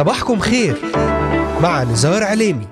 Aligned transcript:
صباحكم 0.00 0.38
خير 0.38 0.76
مع 1.62 1.82
نزار 1.82 2.22
عليمي 2.22 2.66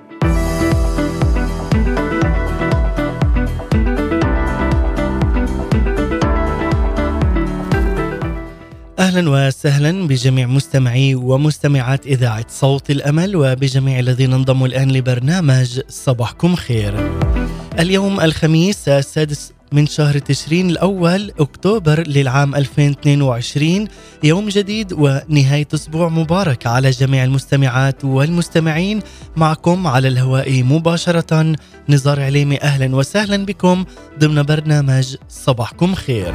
أهلا 8.99 9.31
وسهلا 9.31 10.07
بجميع 10.07 10.47
مستمعي 10.47 11.15
ومستمعات 11.15 12.07
إذاعة 12.07 12.45
صوت 12.49 12.91
الأمل 12.91 13.37
وبجميع 13.37 13.99
الذين 13.99 14.33
انضموا 14.33 14.67
الآن 14.67 14.91
لبرنامج 14.91 15.81
صباحكم 15.89 16.55
خير. 16.55 17.11
اليوم 17.79 18.21
الخميس 18.21 18.89
السادس 18.89 19.53
من 19.73 19.87
شهر 19.87 20.19
تشرين 20.19 20.71
الأول 20.71 21.33
أكتوبر 21.41 22.09
للعام 22.09 22.55
2022 22.55 23.89
يوم 24.25 24.49
جديد 24.49 24.93
ونهاية 24.93 25.69
أسبوع 25.75 26.09
مبارك 26.09 26.67
على 26.67 26.91
جميع 26.91 27.25
المستمعات 27.25 28.05
والمستمعين. 28.05 29.01
معكم 29.37 29.87
على 29.87 30.09
الهواء 30.09 30.63
مباشرة. 30.63 31.57
نزار 31.89 32.21
عليمي 32.21 32.61
أهلا 32.63 32.97
وسهلا 32.97 33.45
بكم. 33.47 33.85
ضمن 34.19 34.43
برنامج 34.43 35.17
صباحكم 35.29 35.95
خير. 35.95 36.35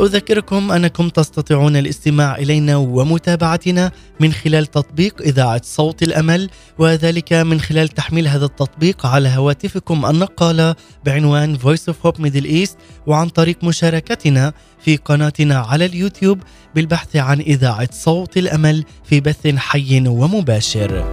أذكركم 0.00 0.72
أنكم 0.72 1.08
تستطيعون 1.08 1.76
الاستماع 1.76 2.36
إلينا 2.36 2.76
ومتابعتنا 2.76 3.92
من 4.20 4.32
خلال 4.32 4.66
تطبيق 4.66 5.22
إذاعة 5.22 5.60
صوت 5.64 6.02
الأمل 6.02 6.50
وذلك 6.78 7.32
من 7.32 7.60
خلال 7.60 7.88
تحميل 7.88 8.28
هذا 8.28 8.44
التطبيق 8.44 9.06
على 9.06 9.28
هواتفكم 9.28 10.06
النقالة 10.06 10.74
بعنوان 11.04 11.58
Voice 11.58 11.92
of 11.92 12.06
Hope 12.06 12.18
Middle 12.18 12.46
East 12.46 12.76
وعن 13.06 13.28
طريق 13.28 13.64
مشاركتنا 13.64 14.52
في 14.80 14.96
قناتنا 14.96 15.58
على 15.58 15.86
اليوتيوب 15.86 16.38
بالبحث 16.74 17.16
عن 17.16 17.40
إذاعة 17.40 17.88
صوت 17.92 18.36
الأمل 18.36 18.84
في 19.04 19.20
بث 19.20 19.46
حي 19.56 20.08
ومباشر. 20.08 21.12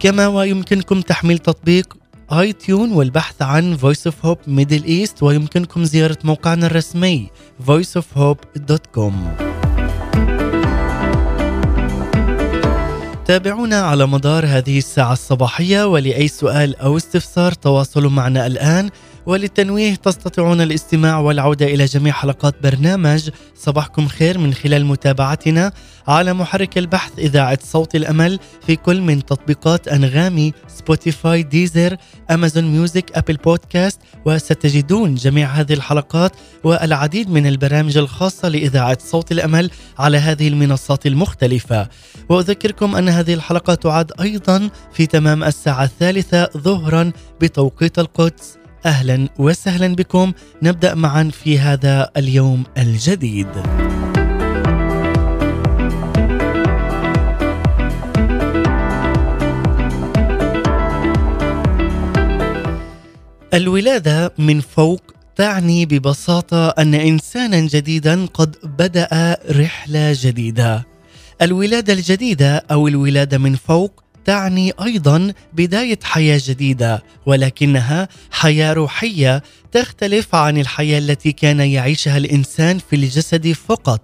كما 0.00 0.26
ويمكنكم 0.26 1.00
تحميل 1.00 1.38
تطبيق 1.38 2.01
اي 2.32 2.52
تيون 2.52 2.92
والبحث 2.92 3.42
عن 3.42 3.78
Voice 3.78 4.10
of 4.10 4.26
Hope 4.26 4.48
Middle 4.48 4.86
East 4.86 5.22
ويمكنكم 5.22 5.84
زيارة 5.84 6.18
موقعنا 6.24 6.66
الرسمي 6.66 7.30
voiceofhope.com 7.68 9.12
تابعونا 13.24 13.80
على 13.80 14.06
مدار 14.06 14.46
هذه 14.46 14.78
الساعة 14.78 15.12
الصباحية 15.12 15.86
ولأي 15.86 16.28
سؤال 16.28 16.76
أو 16.76 16.96
استفسار 16.96 17.52
تواصلوا 17.52 18.10
معنا 18.10 18.46
الآن 18.46 18.90
وللتنويه 19.26 19.94
تستطيعون 19.94 20.60
الاستماع 20.60 21.18
والعودة 21.18 21.66
إلى 21.66 21.84
جميع 21.84 22.12
حلقات 22.12 22.54
برنامج. 22.62 23.30
صباحكم 23.54 24.08
خير 24.08 24.38
من 24.38 24.54
خلال 24.54 24.86
متابعتنا. 24.86 25.72
على 26.08 26.32
محرك 26.32 26.78
البحث 26.78 27.18
إذاعة 27.18 27.58
صوت 27.62 27.94
الأمل 27.94 28.38
في 28.66 28.76
كل 28.76 29.00
من 29.00 29.24
تطبيقات 29.24 29.88
أنغامي 29.88 30.52
سبوتيفاي 30.68 31.42
ديزر 31.42 31.96
أمازون 32.30 32.64
ميوزك 32.64 33.12
أبل 33.14 33.36
بودكاست 33.36 34.00
وستجدون 34.24 35.14
جميع 35.14 35.48
هذه 35.48 35.72
الحلقات 35.72 36.32
والعديد 36.64 37.30
من 37.30 37.46
البرامج 37.46 37.96
الخاصة 37.96 38.48
لإذاعة 38.48 38.98
صوت 39.00 39.32
الأمل 39.32 39.70
على 39.98 40.18
هذه 40.18 40.48
المنصات 40.48 41.06
المختلفة. 41.06 41.88
وأذكركم 42.28 42.96
أن 42.96 43.08
هذه 43.08 43.34
الحلقة 43.34 43.74
تعاد 43.74 44.12
أيضا 44.20 44.70
في 44.92 45.06
تمام 45.06 45.44
الساعة 45.44 45.84
الثالثة 45.84 46.48
ظهرا 46.56 47.12
بتوقيت 47.40 47.98
القدس. 47.98 48.61
أهلا 48.86 49.28
وسهلا 49.38 49.94
بكم. 49.94 50.32
نبدأ 50.62 50.94
معا 50.94 51.30
في 51.32 51.58
هذا 51.58 52.10
اليوم 52.16 52.64
الجديد. 52.78 53.48
الولادة 63.54 64.32
من 64.38 64.60
فوق 64.60 65.00
تعني 65.36 65.86
ببساطة 65.86 66.68
أن 66.68 66.94
انسانا 66.94 67.60
جديدا 67.60 68.26
قد 68.26 68.56
بدأ 68.64 69.36
رحلة 69.50 70.16
جديدة. 70.20 70.86
الولادة 71.42 71.92
الجديدة 71.92 72.64
أو 72.70 72.88
الولادة 72.88 73.38
من 73.38 73.54
فوق 73.54 74.01
تعني 74.24 74.72
أيضا 74.82 75.32
بداية 75.52 75.98
حياة 76.02 76.40
جديدة 76.44 77.02
ولكنها 77.26 78.08
حياة 78.30 78.72
روحية 78.72 79.42
تختلف 79.72 80.34
عن 80.34 80.58
الحياة 80.58 80.98
التي 80.98 81.32
كان 81.32 81.60
يعيشها 81.60 82.16
الإنسان 82.16 82.78
في 82.78 82.96
الجسد 82.96 83.52
فقط. 83.52 84.00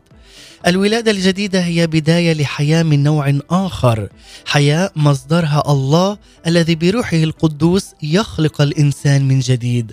الولادة 0.66 1.10
الجديدة 1.10 1.60
هي 1.64 1.86
بداية 1.86 2.32
لحياة 2.32 2.82
من 2.82 3.02
نوع 3.02 3.38
آخر 3.50 4.08
حياة 4.46 4.90
مصدرها 4.96 5.62
الله 5.68 6.18
الذي 6.46 6.74
بروحه 6.74 7.16
القدوس 7.16 7.86
يخلق 8.02 8.60
الإنسان 8.60 9.28
من 9.28 9.40
جديد. 9.40 9.92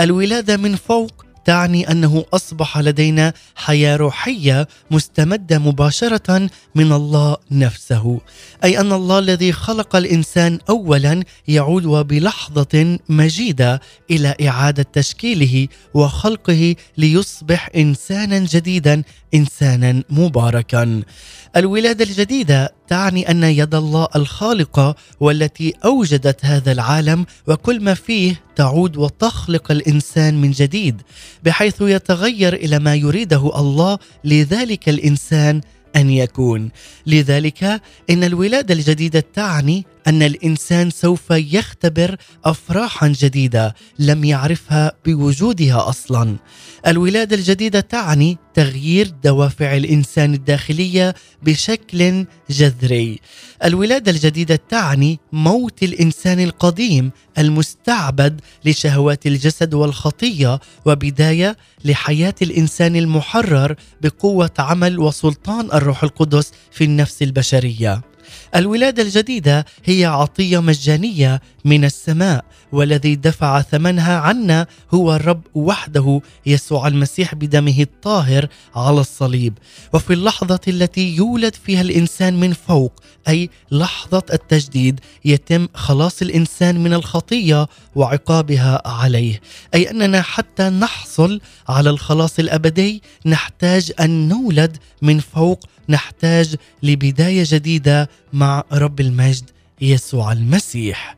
الولادة 0.00 0.56
من 0.56 0.76
فوق 0.76 1.25
تعني 1.46 1.90
أنه 1.90 2.24
أصبح 2.34 2.78
لدينا 2.78 3.32
حياة 3.54 3.96
روحية 3.96 4.68
مستمدة 4.90 5.58
مباشرة 5.58 6.50
من 6.74 6.92
الله 6.92 7.36
نفسه. 7.50 8.20
أي 8.64 8.80
أن 8.80 8.92
الله 8.92 9.18
الذي 9.18 9.52
خلق 9.52 9.96
الإنسان 9.96 10.58
اولا 10.68 11.22
يعود 11.48 11.84
وبلحظة 11.84 12.98
مجيدة 13.08 13.80
إلى 14.10 14.34
إعادة 14.48 14.86
تشكيله 14.92 15.68
وخلقه 15.94 16.74
ليصبح 16.98 17.70
انسانا 17.76 18.38
جديدا 18.38 19.02
انسانا 19.34 20.02
مباركا. 20.10 21.02
الولادة 21.56 22.04
الجديدة 22.04 22.74
تعني 22.88 23.30
أن 23.30 23.44
يد 23.44 23.74
الله 23.74 24.08
الخالقه 24.16 24.94
والتي 25.20 25.74
أوجدت 25.84 26.44
هذا 26.44 26.72
العالم 26.72 27.26
وكل 27.46 27.80
ما 27.80 27.94
فيه 27.94 28.40
تعود 28.56 28.96
وتخلق 28.96 29.70
الإنسان 29.70 30.40
من 30.40 30.50
جديد 30.50 31.02
بحيث 31.44 31.80
يتغير 31.80 32.54
إلى 32.54 32.78
ما 32.78 32.94
يريده 32.94 33.60
الله 33.60 33.98
لذلك 34.24 34.88
الإنسان 34.88 35.60
أن 35.96 36.10
يكون. 36.10 36.70
لذلك 37.06 37.80
إن 38.10 38.24
الولادة 38.24 38.74
الجديدة 38.74 39.24
تعني 39.34 39.84
أن 40.06 40.22
الإنسان 40.22 40.90
سوف 40.90 41.30
يختبر 41.30 42.16
افراحا 42.44 43.08
جديدة 43.08 43.74
لم 43.98 44.24
يعرفها 44.24 44.92
بوجودها 45.06 45.88
أصلا. 45.88 46.36
الولادة 46.86 47.36
الجديدة 47.36 47.80
تعني 47.80 48.38
تغيير 48.54 49.08
دوافع 49.24 49.76
الإنسان 49.76 50.34
الداخلية 50.34 51.14
بشكل 51.42 52.26
جذري. 52.50 53.20
الولادة 53.64 54.10
الجديدة 54.10 54.56
تعني 54.68 55.18
موت 55.32 55.82
الإنسان 55.82 56.40
القديم 56.40 57.10
المستعبد 57.38 58.40
لشهوات 58.64 59.26
الجسد 59.26 59.74
والخطية 59.74 60.60
وبداية 60.84 61.56
لحياة 61.84 62.34
الإنسان 62.42 62.96
المحرر 62.96 63.74
بقوة 64.00 64.50
عمل 64.58 64.98
وسلطان 64.98 65.66
الروح 65.72 66.02
القدس 66.02 66.52
في 66.72 66.84
النفس 66.84 67.22
البشرية. 67.22 68.15
الولاده 68.54 69.02
الجديده 69.02 69.66
هي 69.84 70.04
عطيه 70.04 70.58
مجانيه 70.60 71.40
من 71.64 71.84
السماء. 71.84 72.44
والذي 72.72 73.16
دفع 73.16 73.62
ثمنها 73.62 74.18
عنا 74.18 74.66
هو 74.94 75.16
الرب 75.16 75.42
وحده 75.54 76.20
يسوع 76.46 76.86
المسيح 76.88 77.34
بدمه 77.34 77.80
الطاهر 77.80 78.48
على 78.74 79.00
الصليب. 79.00 79.58
وفي 79.92 80.12
اللحظة 80.12 80.60
التي 80.68 81.16
يولد 81.16 81.54
فيها 81.54 81.80
الإنسان 81.80 82.40
من 82.40 82.52
فوق 82.52 82.92
أي 83.28 83.50
لحظة 83.70 84.22
التجديد 84.32 85.00
يتم 85.24 85.68
خلاص 85.74 86.22
الإنسان 86.22 86.82
من 86.82 86.92
الخطية 86.94 87.66
وعقابها 87.94 88.82
عليه. 88.88 89.40
أي 89.74 89.90
أننا 89.90 90.22
حتى 90.22 90.68
نحصل 90.68 91.40
على 91.68 91.90
الخلاص 91.90 92.38
الأبدي 92.38 93.02
نحتاج 93.26 93.92
أن 94.00 94.28
نولد 94.28 94.76
من 95.02 95.20
فوق 95.20 95.64
نحتاج 95.88 96.54
لبداية 96.82 97.44
جديدة 97.46 98.10
مع 98.32 98.62
رب 98.72 99.00
المجد 99.00 99.50
يسوع 99.80 100.32
المسيح. 100.32 101.16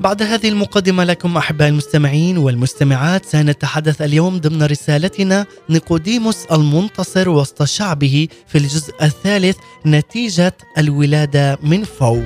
بعد 0.00 0.22
هذه 0.22 0.48
المقدمة 0.48 1.04
لكم 1.04 1.36
أحباء 1.36 1.68
المستمعين 1.68 2.38
والمستمعات 2.38 3.26
سنتحدث 3.26 4.02
اليوم 4.02 4.38
ضمن 4.38 4.62
رسالتنا 4.62 5.46
نيقوديموس 5.70 6.44
المنتصر 6.52 7.28
وسط 7.28 7.62
شعبه 7.62 8.28
في 8.46 8.58
الجزء 8.58 8.94
الثالث 9.02 9.56
نتيجة 9.86 10.56
الولادة 10.78 11.58
من 11.62 11.84
فوق. 11.84 12.22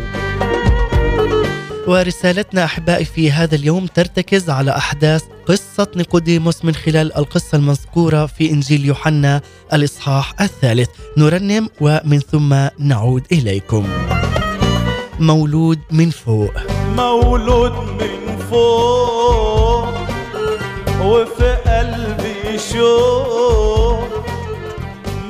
ورسالتنا 1.88 2.64
أحبائي 2.64 3.04
في 3.04 3.32
هذا 3.32 3.54
اليوم 3.54 3.86
ترتكز 3.86 4.50
على 4.50 4.76
أحداث 4.76 5.22
قصة 5.46 5.88
نيقوديموس 5.96 6.64
من 6.64 6.74
خلال 6.74 7.16
القصة 7.16 7.56
المذكورة 7.56 8.26
في 8.26 8.50
إنجيل 8.50 8.84
يوحنا 8.84 9.40
الإصحاح 9.72 10.40
الثالث. 10.40 10.88
نرنم 11.16 11.68
ومن 11.80 12.18
ثم 12.18 12.54
نعود 12.78 13.22
إليكم. 13.32 13.88
مولود 15.20 15.78
من 15.90 16.10
فوق. 16.10 16.73
مولود 16.96 17.72
من 17.72 18.38
فوق 18.50 19.88
وفي 21.04 21.50
قلبي 21.66 22.58
شوق. 22.58 24.08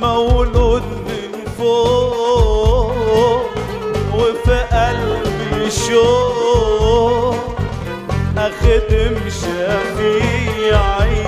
مولود 0.01 0.83
من 0.83 1.33
فوق 1.59 2.95
وفي 4.15 4.59
قلبي 4.73 5.71
شوق. 5.71 7.35
أخدم 8.39 9.17
شفيعي 9.41 11.25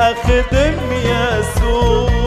أخدم 0.00 0.78
يسوع. 0.92 2.17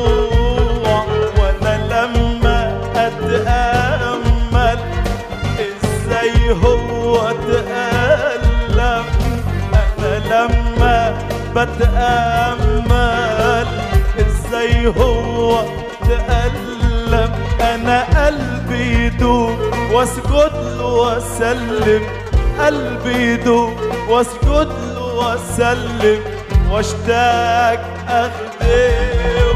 بتأمل 11.56 13.02
إزاي 14.20 14.88
هو 14.88 15.64
تألم؟ 16.02 17.32
أنا 17.62 18.26
قلبي 18.26 19.06
يدوب 19.06 19.58
وأسجد 19.94 20.52
له 20.78 20.86
وأسلم. 20.86 22.04
قلبي 22.60 23.34
يدوب 23.34 23.74
وأسجد 24.10 24.70
له 24.96 25.14
وأسلم. 25.16 26.20
وأشتاق 26.72 27.82
أخدمه. 28.08 29.51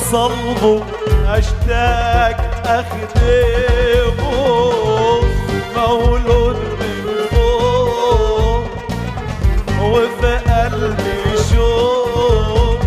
عار 0.00 0.30
وصلبه 0.30 0.82
أشتاق 1.26 2.38
أخدمه 2.64 4.32
مولود 5.76 6.56
من 6.80 7.04
فوق 7.30 8.64
وفي 9.82 10.32
قلبي 10.36 11.22
شوق 11.52 12.80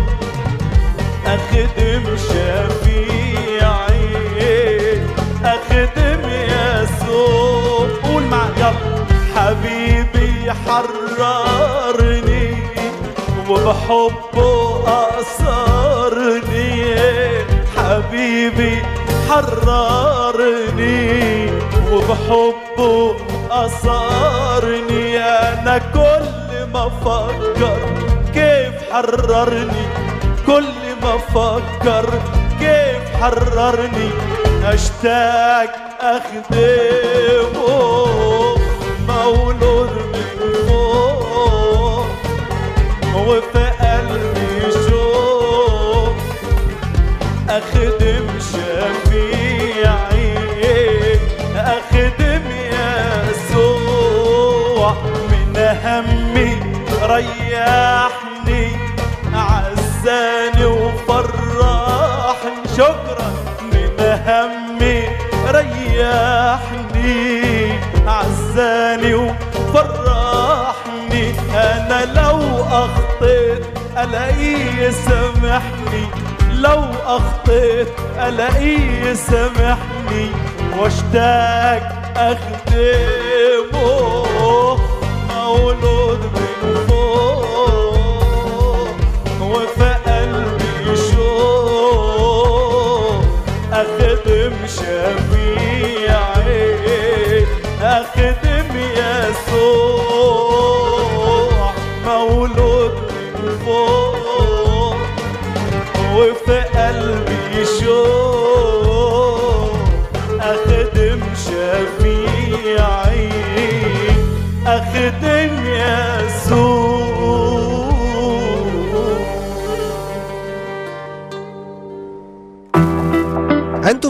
أخدم 1.26 2.04
شفيعي 2.16 4.06
أخدم 5.44 6.22
يسوع. 6.28 7.86
قول 8.04 8.22
مع 8.22 8.44
يلا. 8.56 9.04
حبيبي 9.36 10.52
حررني 10.66 12.46
وبحبه 13.48 14.63
حبيبي 18.44 18.82
حررني 19.28 21.00
وبحبه 21.92 23.16
أسرني 23.50 25.18
أنا 25.18 25.78
كل 25.78 26.66
ما 26.72 26.86
أفكر 26.86 27.78
كيف 28.34 28.92
حررني 28.92 29.84
كل 30.46 30.68
ما 31.02 31.14
أفكر 31.16 32.06
كيف 32.60 33.04
حررني. 33.22 34.10
أشتاق 34.64 35.72
أخدمه. 36.00 37.64
اخطيت 73.96 74.02
الاقيه 74.02 74.88
يسامحني. 74.88 76.06
لو 76.52 76.84
أخطيت 77.06 77.88
الاقيه 78.28 79.10
يسامحني. 79.10 80.30
وأشتاق 80.78 82.12
أخدمه. 82.16 84.23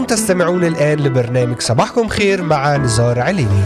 تستمعون 0.05 0.63
الآن 0.63 0.99
لبرنامج 0.99 1.61
صباحكم 1.61 2.07
خير 2.07 2.43
مع 2.43 2.77
نزار 2.77 3.19
عليني. 3.19 3.63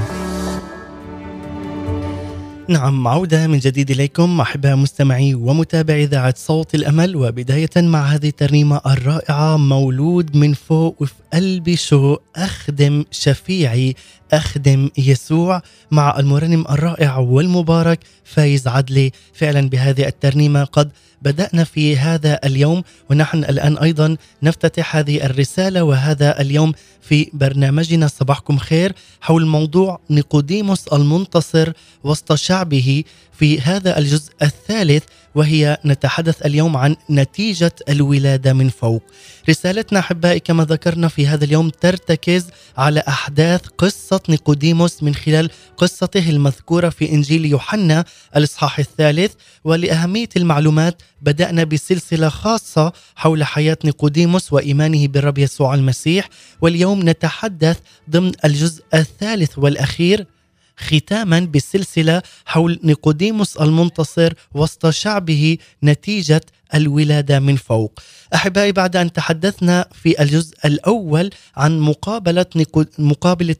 نعم 2.67 3.07
عودة 3.07 3.47
من 3.47 3.59
جديد 3.59 3.91
إليكم 3.91 4.41
أحباء 4.41 4.75
مستمعي 4.75 5.35
ومتابعي 5.35 6.03
إذاعة 6.03 6.33
صوت 6.37 6.75
الأمل 6.75 7.15
وبداية 7.15 7.69
مع 7.77 8.01
هذه 8.01 8.27
الترنيمة 8.27 8.81
الرائعة 8.85 9.57
مولود 9.57 10.37
من 10.37 10.53
فوق 10.53 10.95
وفي 10.99 11.13
قلبي 11.33 11.75
شوق 11.75 12.21
أخدم 12.35 13.05
شفيعي 13.11 13.95
أخدم 14.33 14.89
يسوع 14.97 15.61
مع 15.91 16.19
المرنم 16.19 16.65
الرائع 16.69 17.17
والمبارك 17.17 17.99
فايز 18.23 18.67
عدلي. 18.67 19.11
فعلا 19.33 19.69
بهذه 19.69 20.07
الترنيمة 20.07 20.63
قد 20.63 20.91
بدأنا 21.21 21.63
في 21.63 21.97
هذا 21.97 22.39
اليوم 22.45 22.83
ونحن 23.09 23.37
الآن 23.37 23.77
أيضا 23.77 24.17
نفتتح 24.43 24.95
هذه 24.95 25.25
الرسالة 25.25 25.83
وهذا 25.83 26.41
اليوم 26.41 26.73
في 27.01 27.29
برنامجنا. 27.33 28.07
صباحكم 28.07 28.57
خير. 28.57 28.93
حول 29.21 29.45
موضوع 29.45 29.99
نيقوديموس 30.09 30.87
المنتصر 30.87 31.71
وسط 32.03 32.33
شعبه 32.33 33.03
في 33.33 33.61
هذا 33.61 33.97
الجزء 33.97 34.31
الثالث 34.41 35.03
وهي 35.39 35.77
نتحدث 35.85 36.45
اليوم 36.45 36.77
عن 36.77 36.95
نتيجة 37.09 37.71
الولادة 37.89 38.53
من 38.53 38.69
فوق. 38.69 39.03
رسالتنا 39.49 39.99
أحبائي 39.99 40.39
كما 40.39 40.63
ذكرنا 40.63 41.07
في 41.07 41.27
هذا 41.27 41.45
اليوم 41.45 41.69
ترتكز 41.69 42.45
على 42.77 43.03
أحداث 43.07 43.61
قصة 43.77 44.21
نيقوديموس 44.29 45.03
من 45.03 45.15
خلال 45.15 45.49
قصته 45.77 46.29
المذكورة 46.29 46.89
في 46.89 47.11
إنجيل 47.11 47.45
يوحنا 47.45 48.05
الإصحاح 48.35 48.79
الثالث. 48.79 49.33
ولأهمية 49.63 50.29
المعلومات 50.37 51.01
بدأنا 51.21 51.63
بسلسلة 51.63 52.29
خاصة 52.29 52.93
حول 53.15 53.43
حياة 53.43 53.77
نيقوديموس 53.85 54.53
وإيمانه 54.53 55.07
بالرب 55.07 55.37
يسوع 55.37 55.73
المسيح. 55.75 56.29
واليوم 56.61 57.09
نتحدث 57.09 57.79
ضمن 58.09 58.31
الجزء 58.45 58.83
الثالث 58.93 59.57
والأخير 59.57 60.25
ختاما 60.79 61.39
بالسلسلة 61.39 62.21
حول 62.45 62.79
نيقوديموس 62.83 63.57
المنتصر 63.57 64.33
وسط 64.53 64.89
شعبه 64.89 65.57
نتيجة 65.83 66.41
الولادة 66.73 67.39
من 67.39 67.55
فوق. 67.55 67.99
أحبائي 68.35 68.71
بعد 68.71 68.95
أن 68.95 69.13
تحدثنا 69.13 69.85
في 69.93 70.21
الجزء 70.21 70.55
الأول 70.65 71.29
عن 71.55 71.79
مقابلة 71.79 72.45
مقابلة 72.99 73.55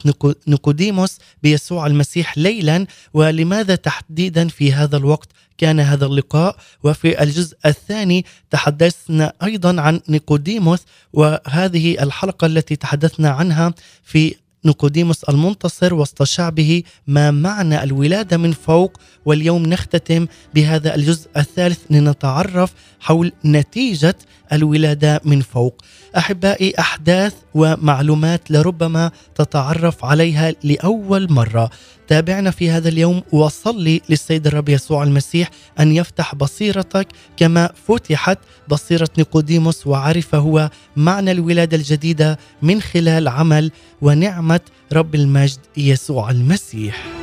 نيقوديموس 0.48 1.18
بيسوع 1.44 1.88
المسيح 1.88 2.38
ليلا 2.38 2.86
ولماذا 3.14 3.76
تحديدا 3.76 4.48
في 4.48 4.74
هذا 4.74 4.98
الوقت 4.98 5.30
كان 5.58 5.80
هذا 5.80 6.06
اللقاء 6.06 6.56
وفي 6.84 7.24
الجزء 7.24 7.58
الثاني 7.66 8.26
تحدثنا 8.50 9.34
أيضا 9.44 9.82
عن 9.82 10.02
نيقوديموس 10.10 10.80
وهذه 11.14 12.04
الحلقة 12.04 12.46
التي 12.46 12.76
تحدثنا 12.76 13.30
عنها 13.30 13.74
في 14.04 14.36
نيقوديموس 14.66 15.24
المنتصر 15.24 15.94
وسط 15.94 16.24
شعبه 16.24 16.84
ما 17.08 17.32
معنى 17.32 17.84
الولادة 17.84 18.38
من 18.38 18.51
فوق 18.51 18.98
واليوم 19.25 19.66
نختتم 19.66 20.28
بهذا 20.56 20.96
الجزء 20.96 21.28
الثالث 21.38 21.80
لنتعرف 21.89 22.74
حول 23.00 23.32
نتيجة 23.46 24.16
الولادة 24.51 25.22
من 25.25 25.42
فوق. 25.42 25.82
أحبائي 26.18 26.74
أحداث 26.80 27.34
ومعلومات 27.54 28.51
لربما 28.51 29.12
تتعرف 29.36 30.06
عليها 30.06 30.54
لأول 30.63 31.32
مرة. 31.32 31.70
تابعنا 32.08 32.51
في 32.51 32.70
هذا 32.70 32.89
اليوم 32.89 33.22
وصلي 33.32 34.01
للسيد 34.10 34.48
الرب 34.48 34.70
يسوع 34.70 35.04
المسيح 35.04 35.50
أن 35.80 35.92
يفتح 35.92 36.36
بصيرتك 36.36 37.08
كما 37.38 37.70
فتحت 37.88 38.38
بصيرة 38.68 39.10
نيقوديموس 39.18 39.88
وعرف 39.88 40.36
هو 40.36 40.70
معنى 40.96 41.32
الولادة 41.32 41.78
الجديدة 41.78 42.39
من 42.62 42.82
خلال 42.82 43.28
عمل 43.28 43.72
ونعمة 44.01 44.62
رب 44.94 45.16
المجد 45.16 45.60
يسوع 45.78 46.30
المسيح. 46.30 47.19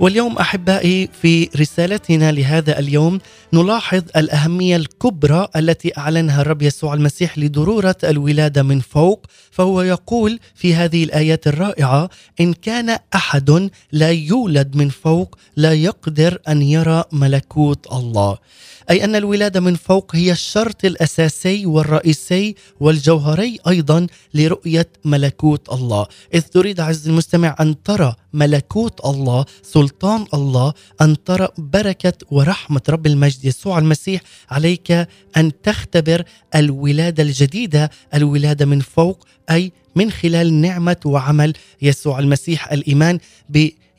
واليوم 0.00 0.38
أحبائي 0.38 1.08
في 1.22 1.48
رسالتنا 1.56 2.32
لهذا 2.32 2.78
اليوم 2.78 3.18
نلاحظ 3.52 4.02
الأهمية 4.16 4.76
الكبرى 4.76 5.48
التي 5.56 5.98
أعلنها 5.98 6.42
الرب 6.42 6.62
يسوع 6.62 6.94
المسيح 6.94 7.38
لضرورة 7.38 7.96
الولادة 8.04 8.62
من 8.62 8.80
فوق 8.80 9.26
فهو 9.50 9.82
يقول 9.82 10.38
في 10.54 10.74
هذه 10.74 11.04
الآيات 11.04 11.46
الرائعة 11.46 12.10
إن 12.40 12.52
كان 12.52 12.98
أحد 13.14 13.70
لا 13.92 14.10
يولد 14.10 14.76
من 14.76 14.88
فوق 14.88 15.38
لا 15.56 15.72
يقدر 15.72 16.38
أن 16.48 16.62
يرى 16.62 17.04
ملكوت 17.12 17.92
الله. 17.92 18.38
أي 18.90 19.04
أن 19.04 19.16
الولادة 19.16 19.60
من 19.60 19.74
فوق 19.74 20.16
هي 20.16 20.32
الشرط 20.32 20.84
الأساسي 20.84 21.66
والرئيسي 21.66 22.54
والجوهري 22.80 23.58
أيضا 23.68 24.06
لرؤية 24.34 24.88
ملكوت 25.04 25.72
الله. 25.72 26.06
إذ 26.34 26.40
تريد 26.40 26.80
عز 26.80 27.08
المستمع 27.08 27.56
أن 27.60 27.82
ترى 27.82 28.14
ملكوت 28.32 29.04
الله 29.04 29.44
سلطان 29.62 30.26
الله 30.34 30.72
أن 31.00 31.24
ترى 31.24 31.48
بركة 31.58 32.12
ورحمة 32.30 32.80
رب 32.88 33.06
المجد 33.06 33.44
يسوع 33.44 33.78
المسيح 33.78 34.20
عليك 34.50 34.92
أن 35.36 35.52
تختبر 35.62 36.24
الولادة 36.54 37.22
الجديدة 37.22 37.90
الولادة 38.14 38.66
من 38.66 38.80
فوق 38.80 39.26
أي 39.50 39.72
من 39.94 40.10
خلال 40.10 40.54
نعمة 40.54 40.96
وعمل 41.04 41.52
يسوع 41.82 42.18
المسيح 42.18 42.72
الإيمان 42.72 43.18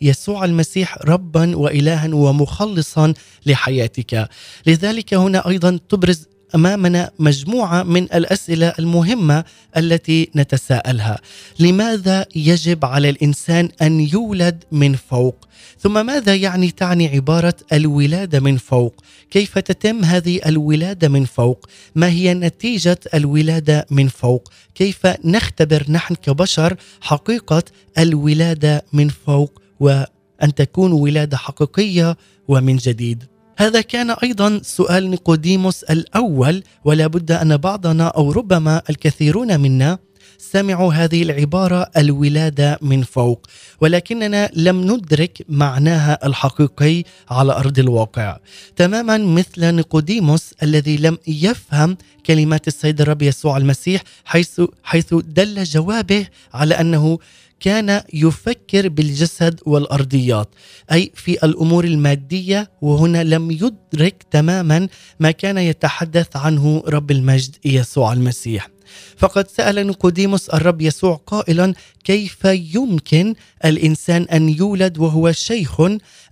بيسوع 0.01 0.45
المسيح 0.45 0.97
ربا 1.05 1.55
والها 1.55 2.09
ومخلصا 2.13 3.13
لحياتك. 3.45 4.29
لذلك 4.67 5.13
هنا 5.13 5.47
أيضا 5.47 5.79
تبرز 5.89 6.27
أمامنا 6.55 7.11
مجموعة 7.19 7.83
من 7.83 8.03
الأسئلة 8.03 8.73
المهمة 8.79 9.43
التي 9.77 10.29
نتساءلها. 10.35 11.19
لماذا 11.59 12.25
يجب 12.35 12.85
على 12.85 13.09
الإنسان 13.09 13.69
أن 13.81 13.99
يولد 13.99 14.63
من 14.71 14.95
فوق؟ 14.95 15.47
ثم 15.79 16.05
ماذا 16.05 16.35
يعني 16.35 16.71
تعني 16.71 17.07
عبارة 17.07 17.53
الولادة 17.73 18.39
من 18.39 18.57
فوق؟ 18.57 19.03
كيف 19.31 19.59
تتم 19.59 20.03
هذه 20.03 20.39
الولادة 20.45 21.09
من 21.09 21.25
فوق؟ 21.25 21.69
ما 21.95 22.09
هي 22.09 22.33
نتيجة 22.33 22.99
الولادة 23.13 23.85
من 23.91 24.07
فوق؟ 24.07 24.51
كيف 24.75 25.07
نختبر 25.25 25.85
نحن 25.89 26.15
كبشر 26.15 26.75
حقيقة 27.01 27.63
الولادة 27.97 28.85
من 28.93 29.09
فوق؟ 29.09 29.60
وأن 29.81 30.53
تكون 30.55 30.91
ولادة 30.91 31.37
حقيقية 31.37 32.17
ومن 32.47 32.77
جديد. 32.77 33.23
هذا 33.57 33.81
كان 33.81 34.09
أيضا 34.11 34.61
سؤال 34.63 35.09
نيقوديموس 35.09 35.83
الأول 35.83 36.63
ولا 36.85 37.07
بد 37.07 37.31
أن 37.31 37.57
بعضنا 37.57 38.07
أو 38.07 38.31
ربما 38.31 38.81
الكثيرون 38.89 39.59
منا 39.59 39.97
سمعوا 40.37 40.93
هذه 40.93 41.23
العبارة 41.23 41.91
الولادة 41.97 42.79
من 42.81 43.03
فوق 43.03 43.47
ولكننا 43.81 44.49
لم 44.53 44.91
ندرك 44.91 45.45
معناها 45.49 46.25
الحقيقي 46.27 47.03
على 47.29 47.51
أرض 47.51 47.79
الواقع. 47.79 48.37
تماما 48.75 49.17
مثل 49.17 49.75
نيقوديموس 49.75 50.53
الذي 50.63 50.97
لم 50.97 51.17
يفهم 51.27 51.97
كلمات 52.25 52.67
السيد 52.67 53.01
الرب 53.01 53.21
يسوع 53.21 53.57
المسيح 53.57 54.01
حيث 54.25 54.61
حيث 54.83 55.13
دل 55.13 55.63
جوابه 55.63 56.27
على 56.53 56.73
أنه 56.79 57.19
كان 57.61 58.01
يفكر 58.13 58.89
بالجسد 58.89 59.59
والأرضيات 59.65 60.49
أي 60.91 61.11
في 61.15 61.45
الأمور 61.45 61.85
المادية 61.85 62.71
وهنا 62.81 63.23
لم 63.23 63.51
يدرك 63.51 64.25
تماما 64.31 64.87
ما 65.19 65.31
كان 65.31 65.57
يتحدث 65.57 66.35
عنه 66.35 66.83
رب 66.87 67.11
المجد 67.11 67.55
يسوع 67.65 68.13
المسيح. 68.13 68.69
فقد 69.17 69.47
سأل 69.47 69.87
نيقوديموس 69.87 70.49
الرب 70.49 70.81
يسوع 70.81 71.21
قائلا 71.27 71.73
كيف 72.03 72.45
يمكن 72.45 73.35
الإنسان 73.65 74.23
أن 74.23 74.49
يولد 74.49 74.97
وهو 74.97 75.31
شيخ؟ 75.31 75.81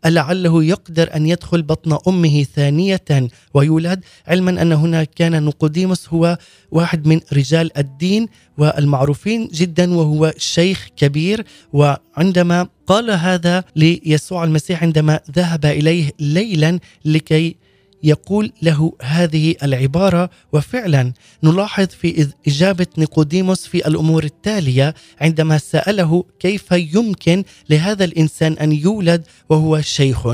لعله 0.05 0.63
يقدر 0.63 1.15
أن 1.15 1.25
يدخل 1.25 1.61
بطن 1.61 1.97
أمه 2.07 2.43
ثانية 2.43 3.29
ويولد؟ 3.53 4.03
علما 4.27 4.61
أن 4.61 4.71
هنا 4.71 5.03
كان 5.03 5.43
نيقوديموس 5.43 6.09
هو 6.09 6.37
واحد 6.71 7.07
من 7.07 7.19
رجال 7.33 7.77
الدين 7.77 8.27
والمعروفين 8.57 9.47
جدا 9.47 9.93
وهو 9.95 10.33
شيخ 10.37 10.87
كبير 10.97 11.45
وعندما 11.73 12.67
قال 12.87 13.11
هذا 13.11 13.63
ليسوع 13.75 14.43
المسيح 14.43 14.83
عندما 14.83 15.19
ذهب 15.31 15.65
إليه 15.65 16.11
ليلا 16.19 16.79
لكي 17.05 17.55
يقول 18.03 18.51
له 18.61 18.93
هذه 19.01 19.55
العبارة 19.63 20.29
وفعلا 20.53 21.13
نلاحظ 21.43 21.87
في 21.87 22.27
إجابة 22.47 22.87
نيقوديموس 22.97 23.67
في 23.67 23.87
الأمور 23.87 24.23
التالية 24.23 24.93
عندما 25.21 25.57
سأله 25.57 26.23
كيف 26.39 26.71
يمكن 26.71 27.43
لهذا 27.69 28.03
الإنسان 28.05 28.53
أن 28.53 28.71
يولد 28.71 29.23
وهو 29.49 29.81
شيخ. 29.81 30.27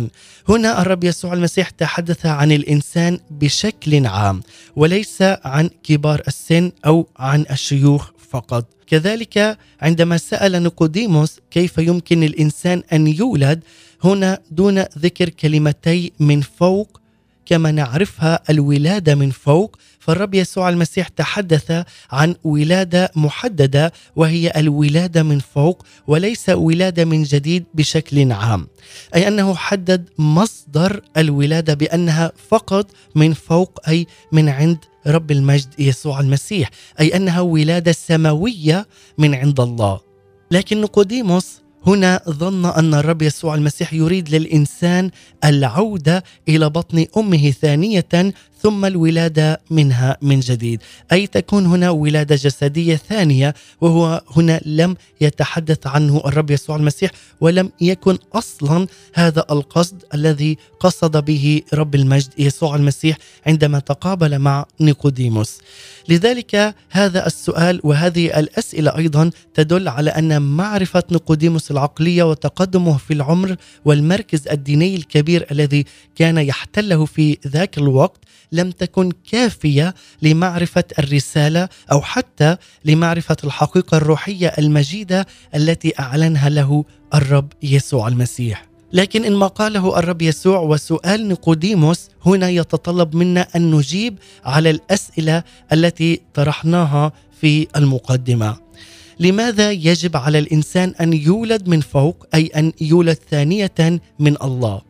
هنا 0.50 0.81
الرب 0.81 1.03
يسوع 1.03 1.34
المسيح 1.34 1.69
تحدث 1.69 2.25
عن 2.25 2.51
الإنسان 2.51 3.19
بشكل 3.31 4.05
عام 4.05 4.43
وليس 4.75 5.22
عن 5.22 5.69
كبار 5.84 6.22
السن 6.27 6.72
أو 6.86 7.07
عن 7.17 7.45
الشيوخ 7.51 8.12
فقط. 8.29 8.65
كذلك 8.88 9.57
عندما 9.81 10.17
سأل 10.17 10.63
نيقوديموس 10.63 11.39
كيف 11.51 11.77
يمكن 11.77 12.24
الانسان 12.24 12.84
أن 12.93 13.07
يولد 13.07 13.63
هنا 14.03 14.39
دون 14.51 14.79
ذكر 14.79 15.29
كلمتي 15.29 16.12
من 16.19 16.41
فوق 16.41 17.01
كما 17.46 17.72
نعرفها 17.72 18.40
الولادة 18.50 19.16
من 19.16 19.32
فوق 19.32 19.78
فالرب 20.00 20.34
يسوع 20.34 20.70
المسيح 20.70 21.08
تحدث 21.08 21.86
عن 22.12 22.36
ولادة 22.44 23.12
محددة 23.16 23.94
وهي 24.16 24.52
الولادة 24.56 25.24
من 25.24 25.40
فوق 25.40 25.86
وليس 26.08 26.50
ولادة 26.50 27.06
من 27.06 27.24
جديد 27.24 27.66
بشكل 27.74 28.32
عام. 28.32 28.68
أي 29.16 29.28
أنه 29.28 29.56
حدد 29.56 30.10
مصدر 30.18 31.02
الولادة 31.18 31.74
بأنها 31.74 32.32
فقط 32.50 32.92
من 33.16 33.34
فوق 33.34 33.80
أي 33.88 34.08
من 34.32 34.50
عند 34.50 34.78
رب 35.08 35.32
المجد 35.32 35.80
يسوع 35.80 36.20
المسيح 36.20 36.70
أي 37.00 37.16
أنها 37.16 37.42
ولادة 37.42 37.92
سماوية 37.92 38.88
من 39.18 39.36
عند 39.36 39.60
الله. 39.60 40.00
لكن 40.52 40.82
نيقوديموس 40.82 41.64
هنا 41.88 42.22
ظن 42.30 42.65
أن 42.65 42.94
الرب 42.94 43.22
يسوع 43.22 43.56
المسيح 43.56 43.94
يريد 43.94 44.30
للإنسان 44.30 45.12
العودة 45.46 46.24
إلى 46.50 46.70
بطن 46.70 47.06
أمه 47.18 47.51
ثانية 47.51 48.34
ثم 48.62 48.85
الولادة 48.85 49.62
منها 49.69 50.17
من 50.21 50.39
جديد. 50.39 50.81
أي 51.12 51.27
تكون 51.27 51.65
هنا 51.65 51.89
ولادة 51.89 52.35
جسدية 52.35 52.95
ثانية 52.95 53.53
وهو 53.81 54.21
هنا 54.35 54.62
لم 54.65 54.95
يتحدث 55.21 55.88
عنه 55.88 56.21
الرب 56.25 56.51
يسوع 56.51 56.75
المسيح 56.75 57.12
ولم 57.41 57.71
يكن 57.81 58.17
أصلا 58.33 58.88
هذا 59.13 59.45
القصد 59.51 60.03
الذي 60.13 60.57
قصد 60.79 61.25
به 61.25 61.62
رب 61.74 61.95
المجد 61.95 62.29
يسوع 62.38 62.75
المسيح 62.75 63.17
عندما 63.47 63.79
تقابل 63.79 64.39
مع 64.39 64.65
نيقوديموس. 64.79 65.57
لذلك 66.09 66.75
هذا 66.89 67.27
السؤال 67.27 67.81
وهذه 67.83 68.39
الأسئلة 68.39 68.97
أيضا 68.97 69.29
تدل 69.53 69.88
على 69.88 70.09
أن 70.09 70.41
معرفة 70.41 71.03
نيقوديموس 71.12 71.71
العقلية 71.71 72.24
وتقدمه 72.24 72.97
في 72.97 73.13
العمر 73.13 73.55
والمركز 73.85 74.47
الديني 74.47 74.95
الكبير 74.95 75.47
الذي 75.51 75.85
كان 76.15 76.38
يحتله 76.38 77.05
في 77.05 77.38
ذاك 77.47 77.77
الوقت 77.77 78.19
لم 78.52 78.72
تكن 78.72 79.12
كافية 79.32 79.96
لمعرفة 80.22 80.84
الرسالة 81.00 81.70
أو 81.92 82.02
حتى 82.02 82.58
لمعرفة 82.86 83.38
الحقيقة 83.44 83.98
الروحية 83.98 84.48
المجيدة 84.48 85.28
التي 85.56 85.94
أعلنها 86.00 86.50
له 86.50 86.86
الرب 87.14 87.54
يسوع 87.64 88.08
المسيح. 88.08 88.66
لكن 88.94 89.25
إن 89.25 89.34
ما 89.34 89.48
قاله 89.48 90.00
الرب 90.00 90.22
يسوع 90.22 90.60
وسؤال 90.60 91.28
نيقوديموس 91.28 92.10
هنا 92.25 92.50
يتطلب 92.50 93.16
منا 93.16 93.48
أن 93.56 93.72
نجيب 93.72 94.20
على 94.46 94.70
الأسئلة 94.70 95.44
التي 95.74 96.22
طرحناها 96.34 97.12
في 97.42 97.68
المقدمة 97.75 98.58
لماذا 99.20 99.72
يجب 99.72 100.18
على 100.18 100.40
الإنسان 100.40 100.94
أن 101.02 101.14
يولد 101.14 101.70
من 101.70 101.82
فوق 101.82 102.28
أي 102.34 102.46
أن 102.48 102.72
يولد 102.82 103.18
ثانية 103.32 104.02
من 104.20 104.36
الله 104.44 104.82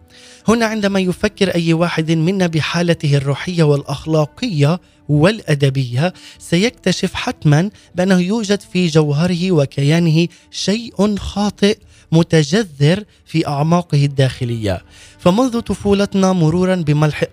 هنا 0.48 0.66
عندما 0.66 1.00
يفكر 1.00 1.56
أي 1.56 1.74
واحد 1.74 2.12
منا 2.12 2.48
بحالته 2.48 3.18
الروحية 3.18 3.64
والأخلاقية 3.64 4.80
والأدبية 5.10 6.14
سيكتشف 6.40 7.14
حتما 7.14 7.70
بأنه 7.96 8.20
يوجد 8.20 8.62
في 8.62 8.88
جوهره 8.88 9.52
وكيانه 9.52 10.28
شيء 10.52 11.16
خاطئ 11.18 11.78
متجذر 12.12 13.04
في 13.26 13.48
أعماقه 13.48 14.06
الداخلية. 14.06 14.82
فمنذ 15.20 15.60
طفولتنا 15.60 16.34
مرورا 16.34 16.84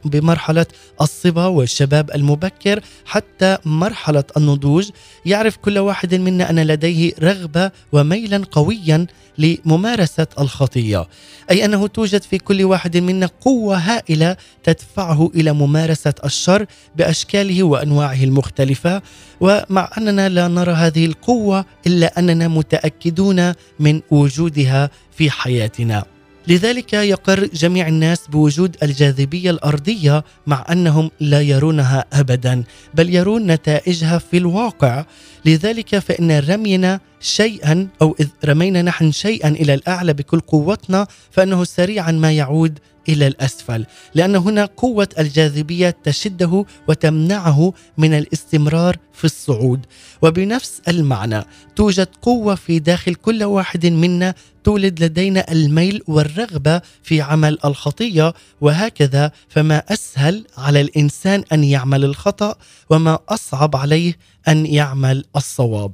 بمرحلة 0.04 0.66
الصبا 1.00 1.46
والشباب 1.46 2.10
المبكر 2.14 2.80
حتى 3.06 3.58
مرحلة 3.64 4.24
النضوج 4.36 4.90
يعرف 5.26 5.56
كل 5.56 5.78
واحد 5.78 6.14
منا 6.14 6.50
أن 6.50 6.58
لديه 6.58 7.12
رغبة 7.20 7.70
وميلا 7.92 8.42
قويا 8.52 9.06
لممارسة 9.38 10.26
الخطية 10.38 11.08
أي 11.50 11.64
أنه 11.64 11.86
توجد 11.86 12.22
في 12.22 12.38
كل 12.38 12.64
واحد 12.64 12.96
منا 12.96 13.28
قوة 13.40 13.76
هائلة 13.76 14.36
تدفعه 14.64 15.30
إلى 15.34 15.52
ممارسة 15.52 16.14
الشر 16.24 16.66
بأشكاله 16.96 17.62
وأنواعه 17.62 18.24
المختلفة. 18.24 19.02
ومع 19.40 19.90
أننا 19.98 20.28
لا 20.28 20.48
نرى 20.48 20.72
هذه 20.72 21.06
القوة 21.06 21.64
إلا 21.86 22.18
أننا 22.18 22.48
متأكدون 22.48 23.52
من 23.80 24.00
وجودها 24.10 24.90
في 25.12 25.30
حياتنا. 25.30 26.04
لذلك 26.48 26.92
يقر 26.92 27.46
جميع 27.46 27.88
الناس 27.88 28.28
بوجود 28.28 28.76
الجاذبية 28.82 29.50
الأرضية 29.50 30.24
مع 30.46 30.64
أنهم 30.72 31.10
لا 31.20 31.40
يرونها 31.40 32.04
ابدا 32.12 32.64
بل 32.94 33.14
يرون 33.14 33.46
نتائجها 33.46 34.18
في 34.18 34.36
الواقع. 34.36 35.04
لذلك 35.44 35.98
فإن 35.98 36.38
رمينا 36.38 37.00
شيئا 37.20 37.88
أو 38.02 38.16
إذ 38.20 38.28
رمينا 38.44 38.82
نحن 38.82 39.12
شيئا 39.12 39.48
إلى 39.48 39.74
الأعلى 39.74 40.12
بكل 40.12 40.40
قوتنا 40.40 41.06
فإنه 41.30 41.64
سريعا 41.64 42.12
ما 42.12 42.32
يعود 42.32 42.78
إلى 43.08 43.26
الأسفل 43.26 43.86
لأن 44.14 44.36
هنا 44.36 44.64
قوة 44.64 45.08
الجاذبية 45.18 45.96
تشده 46.04 46.64
وتمنعه 46.88 47.72
من 47.98 48.14
الاستمرار 48.14 48.96
في 49.12 49.24
الصعود. 49.24 49.86
وبنفس 50.22 50.82
المعنى 50.88 51.44
توجد 51.76 52.08
قوة 52.22 52.54
في 52.54 52.78
داخل 52.78 53.14
كل 53.14 53.44
واحد 53.44 53.86
منا 53.86 54.34
تولد 54.64 55.04
لدينا 55.04 55.52
الميل 55.52 56.02
والرغبة 56.06 56.80
في 57.02 57.20
عمل 57.20 57.58
الخطية 57.64 58.34
وهكذا 58.60 59.32
فما 59.48 59.82
أسهل 59.88 60.44
على 60.58 60.80
الإنسان 60.80 61.44
أن 61.52 61.64
يعمل 61.64 62.04
الخطأ 62.04 62.54
وما 62.90 63.18
أصعب 63.28 63.76
عليه 63.76 64.16
أن 64.48 64.66
يعمل 64.66 65.24
الصواب. 65.36 65.92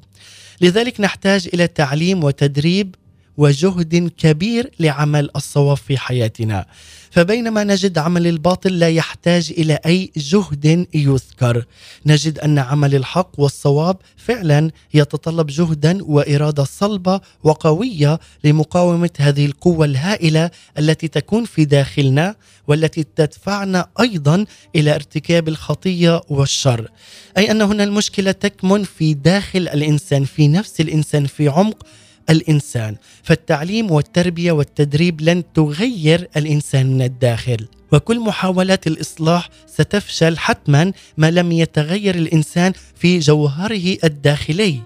لذلك 0.61 1.01
نحتاج 1.01 1.49
إلى 1.55 1.67
تعليم 1.67 2.25
وتدريب 2.25 2.95
وجهد 3.37 4.13
كبير 4.17 4.71
لعمل 4.81 5.31
الصواب 5.37 5.77
في 5.77 5.99
حياتنا. 5.99 6.67
فبينما 7.11 7.65
نجد 7.65 7.99
عمل 7.99 8.27
الباطل 8.27 8.79
لا 8.79 8.89
يحتاج 8.89 9.53
إلى 9.59 9.79
أي 9.87 10.11
جهد 10.17 10.87
يذكر. 10.95 11.65
نجد 12.07 12.39
أن 12.39 12.59
عمل 12.59 12.95
الحق 12.95 13.31
والصواب 13.39 13.97
فعلا 14.17 14.71
يتطلب 14.95 15.47
جهدا 15.47 15.99
وإرادة 16.05 16.65
صلبة 16.65 17.21
وقوية 17.45 18.21
لمقاومة 18.45 19.11
هذه 19.19 19.47
القوة 19.47 19.85
الهائلة 19.87 20.51
التي 20.79 21.09
تكون 21.09 21.45
في 21.45 21.65
داخلنا 21.65 22.35
والتي 22.69 23.07
تدفعنا 23.17 23.87
أيضا 24.01 24.45
إلى 24.77 24.95
ارتكاب 24.95 25.49
الخطية 25.49 26.21
والشر. 26.29 26.91
أي 27.39 27.51
أن 27.51 27.63
هنا 27.63 27.85
المشكلة 27.85 28.33
تكمن 28.33 28.85
في 28.85 29.15
داخل 29.15 29.69
الإنسان 29.69 30.25
في 30.25 30.49
نفس 30.49 30.81
الإنسان 30.81 31.27
في 31.27 31.49
عمق 31.49 31.87
الإنسان. 32.31 32.97
فالتعليم 33.23 33.91
والتربية 33.91 34.53
والتدريب 34.53 35.21
لن 35.21 35.43
تغير 35.55 36.29
الإنسان 36.37 36.87
من 36.87 37.03
الداخل. 37.03 37.69
وكل 37.93 38.21
محاولات 38.21 38.87
الإصلاح 38.87 39.49
ستفشل 39.67 40.39
حتما 40.39 40.93
ما 41.17 41.31
لم 41.31 41.53
يتغير 41.53 42.15
الإنسان 42.15 42.73
في 42.97 43.19
جوهره 43.19 43.97
الداخلي. 44.05 44.81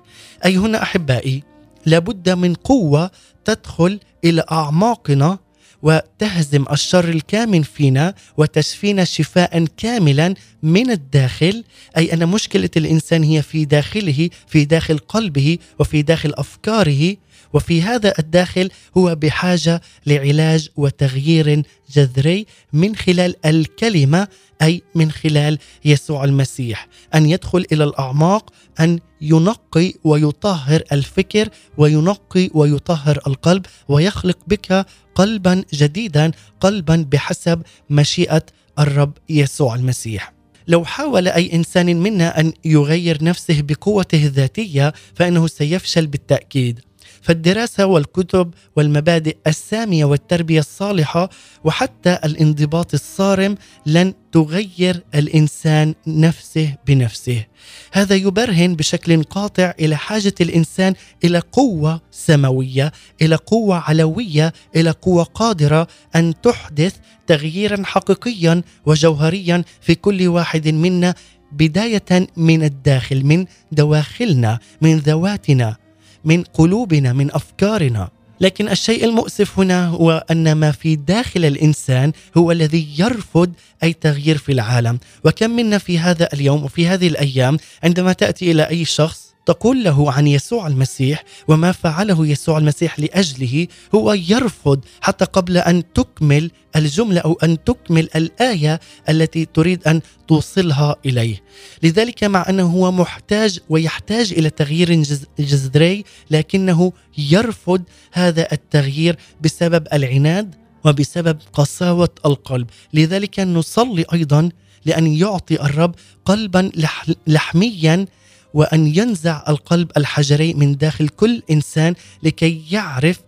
اي 0.45 0.57
هنا 0.57 0.83
أحبائي 0.83 1.43
لابد 1.87 2.31
من 2.31 2.55
قوة 2.55 3.11
تدخل 3.45 4.01
إلى 4.25 4.45
أعماقنا 4.53 5.39
وتهزم 5.83 6.65
الشر 6.73 7.09
الكامن 7.09 7.63
فينا 7.63 8.15
وتشفينا 8.37 9.05
شفاء 9.05 9.65
كاملا 9.77 10.35
من 10.63 10.91
الداخل. 10.91 11.65
أي 11.97 12.13
أن 12.13 12.29
مشكلة 12.29 12.71
الإنسان 12.77 13.23
هي 13.23 13.43
في 13.43 13.65
داخله 13.65 14.31
في 14.47 14.65
داخل 14.65 14.99
قلبه 14.99 15.59
وفي 15.79 16.03
داخل 16.03 16.33
أفكاره. 16.37 17.17
وفي 17.53 17.83
هذا 17.83 18.15
الداخل 18.19 18.71
هو 18.97 19.15
بحاجة 19.15 19.81
لعلاج 20.07 20.69
وتغيير 20.77 21.63
جذري 21.95 22.47
من 22.73 22.97
خلال 22.97 23.47
الكلمة 23.47 24.29
أي 24.63 24.83
من 24.95 25.11
خلال 25.11 25.59
يسوع 25.85 26.25
المسيح. 26.25 26.89
أن 27.15 27.27
يدخل 27.27 27.67
إلى 27.73 27.85
الأعماق 27.85 28.51
أن 28.81 28.99
ينقي 29.21 29.93
ويطهر 30.05 30.83
الفكر 30.93 31.49
وينقي 31.79 32.51
ويطهر 32.55 33.19
القلب 33.27 33.67
ويخلق 33.89 34.39
بك 34.47 34.87
قلبا 35.15 35.65
جديدا 35.75 36.31
قلبا 36.61 37.07
بحسب 37.13 37.63
مشيئة 37.91 38.43
الرب 38.79 39.13
يسوع 39.29 39.75
المسيح. 39.75 40.33
لو 40.69 40.85
حاول 40.85 41.29
أي 41.29 41.53
إنسان 41.53 41.97
منا 41.97 42.41
أن 42.41 42.53
يغير 42.65 43.25
نفسه 43.25 43.61
بقوته 43.61 44.27
الذاتية 44.27 44.93
فإنه 45.15 45.47
سيفشل 45.47 46.07
بالتأكيد. 46.07 46.81
فالدراسة 47.23 47.87
والكتب 47.87 48.55
والمبادئ 48.77 49.37
السامية 49.47 50.05
والتربية 50.05 50.61
الصالحة 50.61 51.31
وحتى 51.65 52.19
الانضباط 52.25 52.95
الصارم 52.95 53.55
لن 53.87 54.15
تغير 54.33 55.03
الإنسان 55.15 55.95
نفسه 56.07 56.75
بنفسه. 56.87 57.45
هذا 57.93 58.15
يبرهن 58.15 58.77
بشكل 58.77 59.23
قاطع 59.23 59.73
إلى 59.81 59.97
حاجة 59.97 60.35
الإنسان 60.41 60.95
إلى 61.25 61.39
قوة 61.39 62.01
سماوية 62.11 62.93
إلى 63.23 63.35
قوة 63.37 63.77
علوية 63.77 64.53
إلى 64.77 64.91
قوة 64.91 65.23
قادرة 65.23 65.89
أن 66.17 66.35
تحدث 66.43 66.95
تغييرا 67.27 67.83
حقيقيا 67.85 68.63
وجوهريا 68.87 69.65
في 69.81 69.95
كل 69.95 70.29
واحد 70.29 70.69
منا 70.69 71.15
بداية 71.53 72.27
من 72.37 72.65
الداخل 72.65 73.27
من 73.27 73.47
دواخلنا 73.73 74.59
من 74.81 74.99
ذواتنا. 74.99 75.82
من 76.25 76.43
قلوبنا 76.43 77.13
من 77.13 77.35
أفكارنا. 77.35 78.09
لكن 78.41 78.69
الشيء 78.69 79.05
المؤسف 79.05 79.59
هنا 79.59 79.89
هو 79.89 80.25
أن 80.31 80.53
ما 80.53 80.71
في 80.71 80.97
داخل 80.97 81.45
الإنسان 81.45 82.13
هو 82.37 82.53
الذي 82.53 82.89
يرفض 82.99 83.53
أي 83.83 83.93
تغيير 83.93 84.39
في 84.39 84.53
العالم. 84.53 84.99
وكم 85.25 85.51
منا 85.51 85.79
في 85.79 85.99
هذا 85.99 86.29
اليوم 86.33 86.65
وفي 86.65 86.89
هذه 86.89 87.09
الأيام 87.09 87.57
عندما 87.85 88.13
تأتي 88.13 88.51
إلى 88.51 88.69
أي 88.69 88.85
شخص 88.85 89.32
تقول 89.47 89.85
له 89.85 90.13
عن 90.13 90.27
يسوع 90.27 90.67
المسيح 90.67 91.25
وما 91.49 91.73
فعله 91.73 92.27
يسوع 92.27 92.59
المسيح 92.59 93.01
لأجله 93.01 93.67
هو 93.95 94.13
يرفض 94.13 94.81
حتى 95.01 95.25
قبل 95.25 95.57
أن 95.59 95.93
تكمل 95.93 96.51
الجملة 96.77 97.21
أو 97.21 97.33
أن 97.43 97.65
تكمل 97.65 98.09
الآية 98.17 98.81
التي 99.09 99.45
تريد 99.45 99.89
أن 99.89 100.01
توصلها 100.29 100.97
إليه. 101.07 101.43
لذلك 101.83 102.25
مع 102.25 102.47
أنه 102.49 102.63
هو 102.67 102.93
محتاج 102.93 103.59
ويحتاج 103.69 104.33
إلى 104.33 104.51
تغيير 104.51 105.03
جذري 105.39 106.05
لكنه 106.31 106.93
يرفض 107.19 107.83
هذا 108.13 108.53
التغيير 108.53 109.17
بسبب 109.41 109.87
العناد 109.93 110.55
وبسبب 110.85 111.39
قساوة 111.53 112.09
القلب، 112.27 112.67
لذلك 112.95 113.41
نصلي 113.41 114.05
أيضا 114.13 114.49
لأن 114.85 115.07
يعطي 115.07 115.63
الرب 115.63 115.95
قلبا 116.25 116.71
لح- 116.77 117.13
لحميا 117.27 118.07
وأن 118.55 118.87
ينزع 118.87 119.45
القلب 119.49 119.91
الحجري 119.97 120.55
من 120.55 120.77
داخل 120.77 121.09
كل 121.09 121.43
إنسان 121.51 121.95
لكي 122.23 122.63
يعرف 122.71 123.21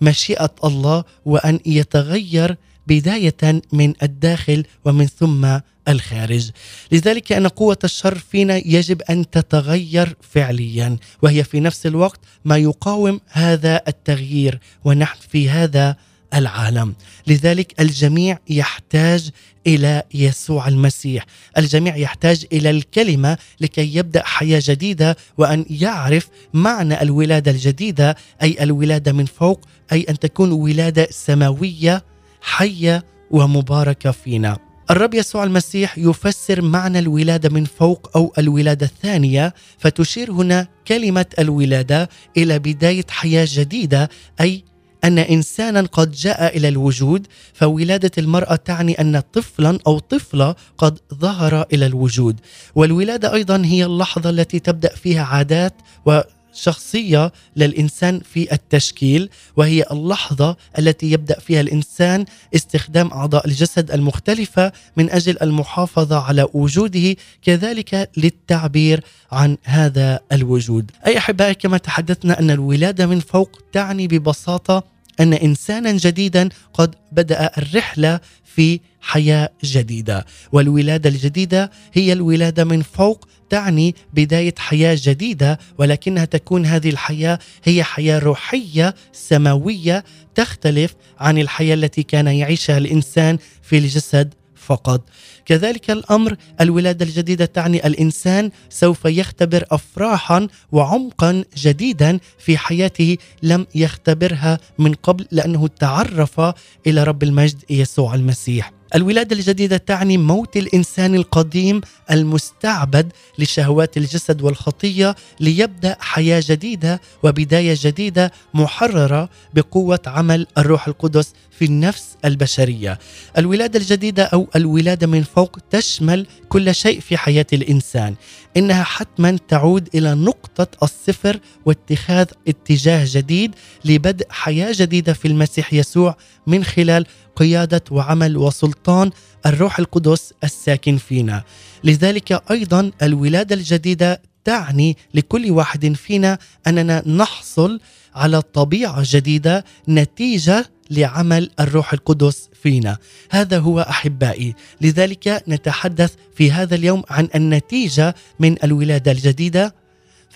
مشيئة 0.00 0.54
الله 0.64 1.04
وأن 1.24 1.60
يتغير 1.66 2.56
بداية 2.86 3.62
من 3.72 3.94
الداخل 4.02 4.64
ومن 4.84 5.06
ثم 5.06 5.58
الخارج. 5.88 6.50
لذلك 6.92 7.32
أن 7.32 7.46
قوة 7.46 7.78
الشر 7.84 8.18
فينا 8.18 8.56
يجب 8.56 9.02
أن 9.02 9.30
تتغير 9.30 10.16
فعليا 10.20 10.96
وهي 11.22 11.44
في 11.44 11.60
نفس 11.60 11.86
الوقت 11.86 12.20
ما 12.44 12.56
يقاوم 12.56 13.20
هذا 13.28 13.80
التغيير 13.88 14.58
ونحن 14.84 15.18
في 15.30 15.50
هذا 15.50 15.96
العالم. 16.34 16.94
لذلك 17.26 17.80
الجميع 17.80 18.38
يحتاج 18.48 19.30
إلى 19.66 20.02
يسوع 20.14 20.68
المسيح. 20.68 21.26
الجميع 21.58 21.96
يحتاج 21.96 22.46
إلى 22.52 22.70
الكلمة 22.70 23.38
لكي 23.60 23.96
يبدأ 23.96 24.22
حياة 24.24 24.62
جديدة 24.64 25.16
وأن 25.38 25.64
يعرف 25.70 26.28
معنى 26.54 27.02
الولادة 27.02 27.50
الجديدة 27.50 28.16
أي 28.42 28.56
الولادة 28.60 29.12
من 29.12 29.24
فوق 29.24 29.60
أي 29.92 30.06
أن 30.08 30.18
تكون 30.18 30.52
ولادة 30.52 31.08
سماوية 31.10 32.04
حية 32.40 33.04
ومباركة 33.30 34.10
فينا. 34.10 34.58
الرب 34.90 35.14
يسوع 35.14 35.44
المسيح 35.44 35.98
يفسر 35.98 36.62
معنى 36.62 36.98
الولادة 36.98 37.48
من 37.48 37.64
فوق 37.64 38.10
أو 38.16 38.32
الولادة 38.38 38.86
الثانية 38.86 39.54
فتشير 39.78 40.32
هنا 40.32 40.68
كلمة 40.88 41.26
الولادة 41.38 42.08
إلى 42.36 42.58
بداية 42.58 43.04
حياة 43.10 43.46
جديدة 43.50 44.10
أي 44.40 44.64
أن 45.06 45.18
إنسانا 45.18 45.80
قد 45.80 46.12
جاء 46.12 46.56
إلى 46.56 46.68
الوجود 46.68 47.26
فولادة 47.54 48.10
المرأة 48.18 48.56
تعني 48.56 49.00
أن 49.00 49.20
طفلا 49.20 49.78
أو 49.86 49.98
طفلة 49.98 50.54
قد 50.78 50.98
ظهر 51.14 51.66
إلى 51.72 51.86
الوجود 51.86 52.40
والولادة 52.74 53.34
أيضا 53.34 53.62
هي 53.64 53.84
اللحظة 53.84 54.30
التي 54.30 54.58
تبدأ 54.58 54.94
فيها 54.94 55.24
عادات 55.24 55.74
وشخصية 56.06 57.32
للإنسان 57.56 58.20
في 58.20 58.52
التشكيل 58.52 59.30
وهي 59.56 59.84
اللحظة 59.92 60.56
التي 60.78 61.10
يبدأ 61.10 61.38
فيها 61.40 61.60
الإنسان 61.60 62.24
استخدام 62.54 63.10
أعضاء 63.12 63.46
الجسد 63.46 63.90
المختلفة 63.90 64.72
من 64.96 65.10
أجل 65.10 65.36
المحافظة 65.42 66.18
على 66.18 66.46
وجوده 66.54 67.16
كذلك 67.42 68.10
للتعبير 68.16 69.04
عن 69.32 69.56
هذا 69.64 70.20
الوجود. 70.32 70.90
أي 71.06 71.18
أحبائي 71.18 71.54
كما 71.54 71.78
تحدثنا 71.78 72.40
أن 72.40 72.50
الولادة 72.50 73.06
من 73.06 73.20
فوق 73.20 73.58
تعني 73.72 74.08
ببساطة 74.08 74.95
أن 75.20 75.32
إنسانا 75.32 75.92
جديدا 75.92 76.48
قد 76.74 76.94
بدأ 77.12 77.50
الرحلة 77.58 78.20
في 78.44 78.80
حياة 79.00 79.48
جديدة. 79.64 80.26
والولادة 80.52 81.10
الجديدة 81.10 81.70
هي 81.92 82.12
الولادة 82.12 82.64
من 82.64 82.82
فوق 82.82 83.28
تعني 83.50 83.94
بداية 84.14 84.54
حياة 84.58 84.98
جديدة 85.02 85.58
ولكنها 85.78 86.24
تكون 86.24 86.66
هذه 86.66 86.90
الحياة 86.90 87.38
هي 87.64 87.84
حياة 87.84 88.18
روحية 88.18 88.94
سماوية 89.12 90.04
تختلف 90.34 90.94
عن 91.18 91.38
الحياة 91.38 91.74
التي 91.74 92.02
كان 92.02 92.26
يعيشها 92.26 92.78
الإنسان 92.78 93.38
في 93.62 93.78
الجسد 93.78 94.34
فقط. 94.56 95.08
كذلك 95.46 95.90
الأمر 95.90 96.36
الولادة 96.60 97.04
الجديدة 97.04 97.44
تعني 97.44 97.86
الإنسان 97.86 98.50
سوف 98.70 99.04
يختبر 99.04 99.64
افراحا 99.70 100.48
وعمقا 100.72 101.44
جديدا 101.56 102.18
في 102.38 102.58
حياته 102.58 103.16
لم 103.42 103.66
يختبرها 103.74 104.58
من 104.78 104.94
قبل 104.94 105.26
لأنه 105.30 105.66
تعرف 105.68 106.40
إلى 106.86 107.04
رب 107.04 107.22
المجد 107.22 107.64
يسوع 107.70 108.14
المسيح. 108.14 108.75
الولادة 108.94 109.36
الجديدة 109.36 109.76
تعني 109.76 110.18
موت 110.18 110.56
الإنسان 110.56 111.14
القديم 111.14 111.80
المستعبد 112.10 113.12
لشهوات 113.38 113.96
الجسد 113.96 114.42
والخطية 114.42 115.16
ليبدأ 115.40 115.96
حياة 116.00 116.42
جديدة 116.46 117.00
وبداية 117.22 117.74
جديدة 117.80 118.32
محررة 118.54 119.28
بقوة 119.54 120.00
عمل 120.06 120.46
الروح 120.58 120.88
القدس 120.88 121.32
في 121.58 121.64
النفس 121.64 122.04
البشرية. 122.24 122.98
الولادة 123.38 123.78
الجديدة 123.78 124.24
أو 124.24 124.48
الولادة 124.56 125.06
من 125.06 125.22
فوق 125.22 125.58
تشمل 125.70 126.26
كل 126.48 126.74
شيء 126.74 127.00
في 127.00 127.16
حياة 127.16 127.46
الإنسان. 127.52 128.14
إنها 128.56 128.82
حتما 128.84 129.38
تعود 129.48 129.88
إلى 129.94 130.14
نقطة 130.14 130.66
الصفر 130.82 131.40
واتخاذ 131.66 132.26
اتجاه 132.48 133.04
جديد 133.08 133.54
لبدء 133.84 134.26
حياة 134.30 134.72
جديدة 134.76 135.12
في 135.12 135.28
المسيح 135.28 135.74
يسوع 135.74 136.16
من 136.46 136.64
خلال 136.64 137.06
قيادة 137.36 137.82
وعمل 137.90 138.36
وسلطان 138.36 139.10
الروح 139.46 139.78
القدس 139.78 140.32
الساكن 140.44 140.96
فينا. 140.96 141.42
لذلك 141.84 142.42
أيضا 142.50 142.90
الولادة 143.02 143.54
الجديدة 143.54 144.22
تعني 144.44 144.96
لكل 145.14 145.50
واحد 145.50 145.92
فينا 145.92 146.38
أننا 146.66 147.08
نحصل 147.08 147.80
على 148.14 148.42
طبيعة 148.42 149.02
جديدة 149.04 149.64
نتيجة 149.88 150.66
لعمل 150.90 151.50
الروح 151.60 151.92
القدس 151.92 152.48
فينا 152.62 152.96
هذا 153.30 153.58
هو 153.58 153.80
أحبائي 153.80 154.54
لذلك 154.80 155.42
نتحدث 155.48 156.14
في 156.34 156.52
هذا 156.52 156.74
اليوم 156.74 157.02
عن 157.10 157.28
النتيجة 157.34 158.14
من 158.40 158.56
الولادة 158.64 159.12
الجديدة 159.12 159.74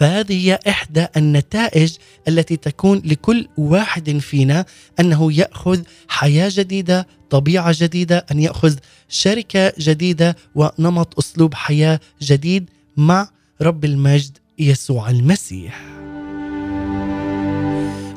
فهذه 0.00 0.46
هي 0.46 0.58
إحدى 0.68 1.06
النتائج 1.16 1.96
التي 2.28 2.56
تكون 2.56 3.02
لكل 3.04 3.48
واحد 3.56 4.18
فينا 4.18 4.64
أنه 5.00 5.32
يأخذ 5.32 5.80
حياة 6.08 6.50
جديدة 6.54 7.06
طبيعة 7.30 7.74
جديدة 7.76 8.26
أن 8.32 8.40
يأخذ 8.40 8.76
شركة 9.08 9.72
جديدة 9.78 10.36
ونمط 10.54 11.18
أسلوب 11.18 11.54
حياة 11.54 12.00
جديد 12.22 12.70
مع 12.96 13.28
رب 13.62 13.84
المجد 13.84 14.38
يسوع 14.58 15.10
المسيح. 15.10 15.80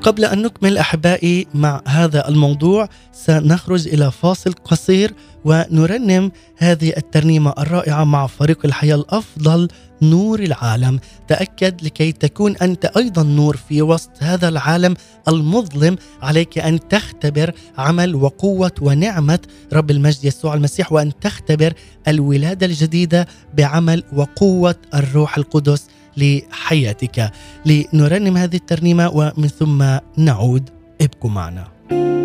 قبل 0.01 0.25
أن 0.25 0.41
نكمل 0.41 0.77
أحبائي 0.77 1.47
مع 1.53 1.81
هذا 1.87 2.27
الموضوع 2.29 2.89
سنخرج 3.13 3.87
إلى 3.87 4.11
فاصل 4.11 4.53
قصير 4.53 5.13
ونرنم 5.45 6.31
هذه 6.57 6.93
الترنيمة 6.97 7.53
الرائعة 7.57 8.03
مع 8.03 8.27
فريق 8.27 8.65
الحياة 8.65 8.95
الأفضل 8.95 9.67
نور 10.01 10.39
العالم. 10.39 10.99
تأكد 11.27 11.83
لكي 11.83 12.11
تكون 12.11 12.57
أنت 12.57 12.85
أيضا 12.85 13.23
نور 13.23 13.57
في 13.57 13.81
وسط 13.81 14.11
هذا 14.19 14.49
العالم 14.49 14.93
المظلم. 15.27 15.95
عليك 16.21 16.57
أن 16.57 16.87
تختبر 16.87 17.51
عمل 17.77 18.15
وقوة 18.15 18.71
ونعمة 18.81 19.39
رب 19.73 19.91
المجد 19.91 20.25
يسوع 20.25 20.53
المسيح 20.53 20.91
وأن 20.93 21.19
تختبر 21.21 21.73
الولادة 22.07 22.65
الجديدة 22.65 23.27
بعمل 23.53 24.03
وقوة 24.13 24.75
الروح 24.93 25.37
القدس 25.37 25.87
لحياتك. 26.17 27.31
لنرنم 27.65 28.37
هذه 28.37 28.55
الترنيمة 28.55 29.09
ومن 29.09 29.47
ثم 29.47 29.97
نعود. 30.17 30.69
ابقوا 31.01 31.29
معنا. 31.29 31.67
نور 31.91 32.22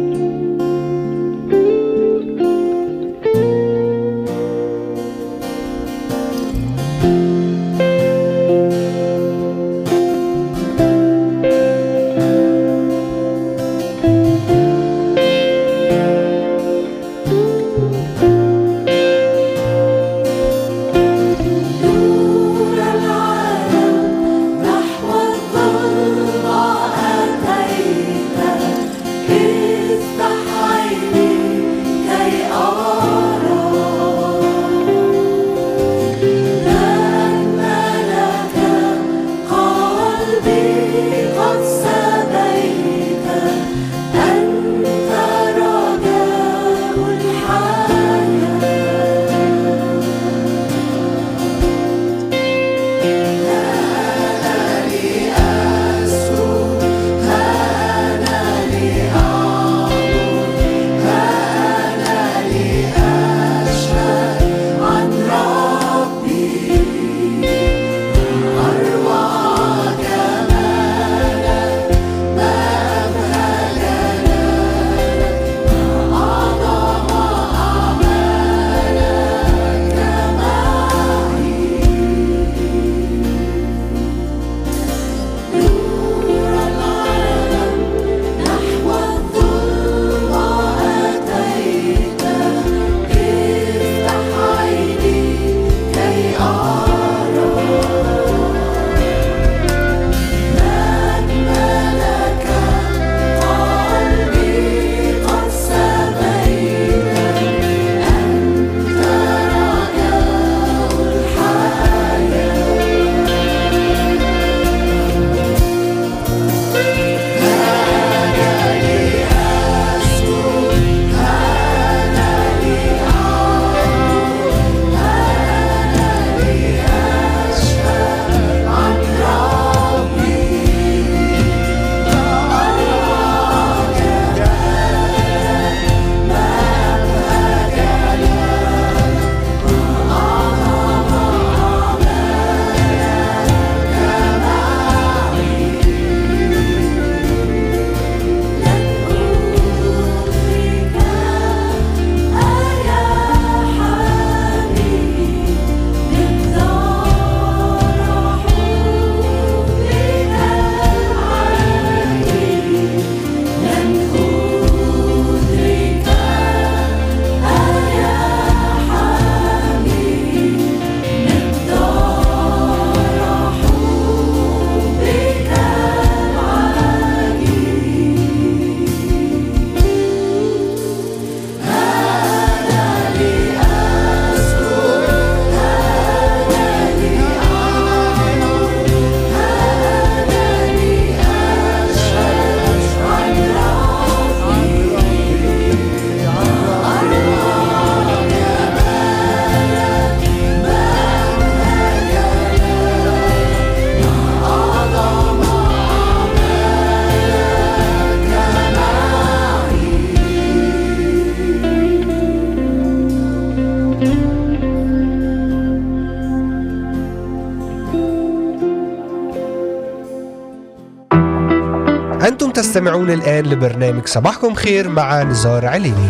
أنتم 222.29 222.51
تستمعون 222.51 223.11
الآن 223.11 223.45
لبرنامج 223.45 224.07
صباحكم 224.07 224.55
خير 224.55 224.89
مع 224.89 225.23
نزار 225.23 225.67
عليني 225.67 226.09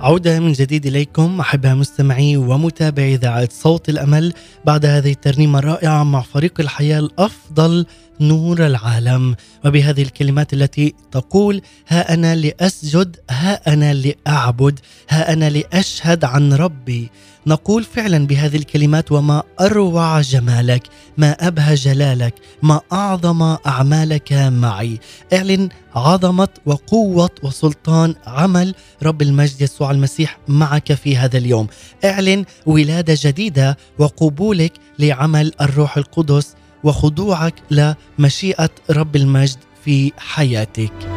عودة 0.00 0.40
من 0.40 0.52
جديد 0.52 0.86
إليكم 0.86 1.40
أحباء 1.40 1.74
مستمعي 1.74 2.36
ومتابعي 2.36 3.14
إذاعة 3.14 3.48
صوت 3.52 3.88
الأمل. 3.88 4.32
بعد 4.64 4.86
هذه 4.86 5.12
الترنيمة 5.12 5.58
الرائعة 5.58 6.04
مع 6.04 6.20
فريق 6.20 6.60
الحياة 6.60 6.98
الأفضل 6.98 7.86
نور 8.20 8.66
العالم. 8.66 9.34
وبهذه 9.64 10.02
الكلمات 10.02 10.52
التي 10.52 10.94
تقول 11.12 11.62
ها 11.88 12.14
أنا 12.14 12.34
لأسجد 12.36 13.16
ها 13.30 13.72
أنا 13.72 13.94
لأعبد 13.94 14.80
ها 15.10 15.32
أنا 15.32 15.50
لأشهد 15.50 16.24
عن 16.24 16.52
ربي. 16.52 17.10
نقول 17.46 17.84
فعلا 17.84 18.26
بهذه 18.26 18.56
الكلمات 18.56 19.12
وما 19.12 19.42
أروع 19.60 20.20
جمالك 20.20 20.82
ما 21.18 21.30
أبهى 21.30 21.74
جلالك 21.74 22.34
ما 22.62 22.80
أعظم 22.92 23.42
أعمالك 23.66 24.32
معي. 24.32 24.98
اعلن 25.32 25.68
عظمة 25.94 26.48
وقوة 26.66 27.30
وسلطان 27.42 28.14
عمل 28.26 28.74
رب 29.02 29.22
المجد 29.22 29.60
يسوع 29.60 29.90
المسيح 29.90 30.38
معك 30.48 30.92
في 30.92 31.16
هذا 31.16 31.38
اليوم. 31.38 31.66
اعلن 32.04 32.44
ولادة 32.66 33.16
جديدة 33.18 33.76
وقبولك 33.98 34.72
لعمل 34.98 35.52
الروح 35.60 35.96
القدس 35.96 36.54
وخضوعك 36.84 37.54
لمشيئة 37.70 38.70
رب 38.90 39.16
المجد 39.16 39.58
في 39.84 40.12
حياتك. 40.18 41.15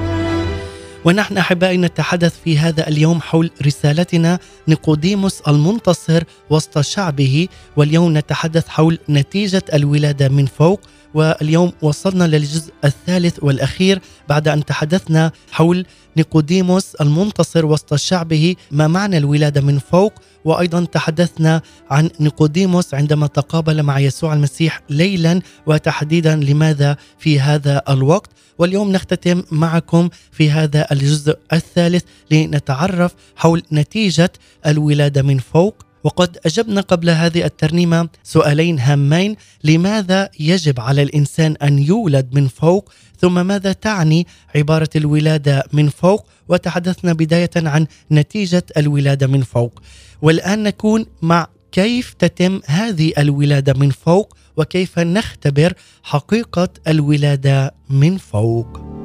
ونحن 1.05 1.37
أحبائي 1.37 1.77
نتحدث 1.77 2.33
في 2.43 2.57
هذا 2.57 2.87
اليوم 2.87 3.21
حول 3.21 3.51
رسالتنا 3.65 4.39
نيقوديموس 4.67 5.41
المنتصر 5.41 6.23
وسط 6.49 6.79
شعبه. 6.79 7.47
واليوم 7.77 8.17
نتحدث 8.17 8.67
حول 8.67 8.99
نتيجة 9.09 9.63
الولادة 9.73 10.29
من 10.29 10.45
فوق. 10.45 10.81
واليوم 11.13 11.71
وصلنا 11.81 12.23
للجزء 12.23 12.71
الثالث 12.85 13.43
والأخير 13.43 14.01
بعد 14.29 14.47
أن 14.47 14.65
تحدثنا 14.65 15.31
حول 15.51 15.85
نيقوديموس 16.17 16.95
المنتصر 16.95 17.65
وسط 17.65 17.95
شعبه. 17.95 18.55
ما 18.71 18.87
معنى 18.87 19.17
الولادة 19.17 19.61
من 19.61 19.79
فوق؟ 19.79 20.13
وأيضا 20.45 20.85
تحدثنا 20.85 21.61
عن 21.89 22.09
نيقوديموس 22.19 22.93
عندما 22.93 23.27
تقابل 23.27 23.83
مع 23.83 23.99
يسوع 23.99 24.33
المسيح 24.33 24.81
ليلا 24.89 25.41
وتحديدا 25.65 26.35
لماذا 26.35 26.97
في 27.19 27.39
هذا 27.39 27.81
الوقت. 27.89 28.29
واليوم 28.57 28.91
نختتم 28.91 29.43
معكم 29.51 30.09
في 30.31 30.51
هذا 30.51 30.87
الجزء 30.91 31.37
الثالث 31.53 32.03
لنتعرف 32.31 33.13
حول 33.35 33.63
نتيجة 33.71 34.31
الولادة 34.65 35.21
من 35.21 35.37
فوق 35.37 35.88
وقد 36.03 36.37
أجبنا 36.45 36.81
قبل 36.81 37.09
هذه 37.09 37.45
الترنيمة 37.45 38.09
سؤالين 38.23 38.79
هامين 38.79 39.35
لماذا 39.63 40.29
يجب 40.39 40.79
على 40.79 41.01
الإنسان 41.01 41.55
أن 41.61 41.79
يولد 41.79 42.29
من 42.33 42.47
فوق؟ 42.47 42.91
ثم 43.19 43.45
ماذا 43.45 43.71
تعني 43.71 44.27
عبارة 44.55 44.89
الولادة 44.95 45.63
من 45.73 45.89
فوق؟ 45.89 46.25
وتحدثنا 46.49 47.13
بداية 47.13 47.49
عن 47.55 47.87
نتيجة 48.11 48.63
الولادة 48.77 49.27
من 49.27 49.41
فوق. 49.41 49.81
والآن 50.21 50.63
نكون 50.63 51.05
مع 51.21 51.47
كيف 51.71 52.13
تتم 52.13 52.61
هذه 52.65 53.13
الولادة 53.17 53.73
من 53.73 53.89
فوق 53.89 54.37
وكيف 54.57 54.99
نختبر 54.99 55.73
حقيقة 56.03 56.69
الولادة 56.87 57.73
من 57.89 58.17
فوق. 58.17 58.98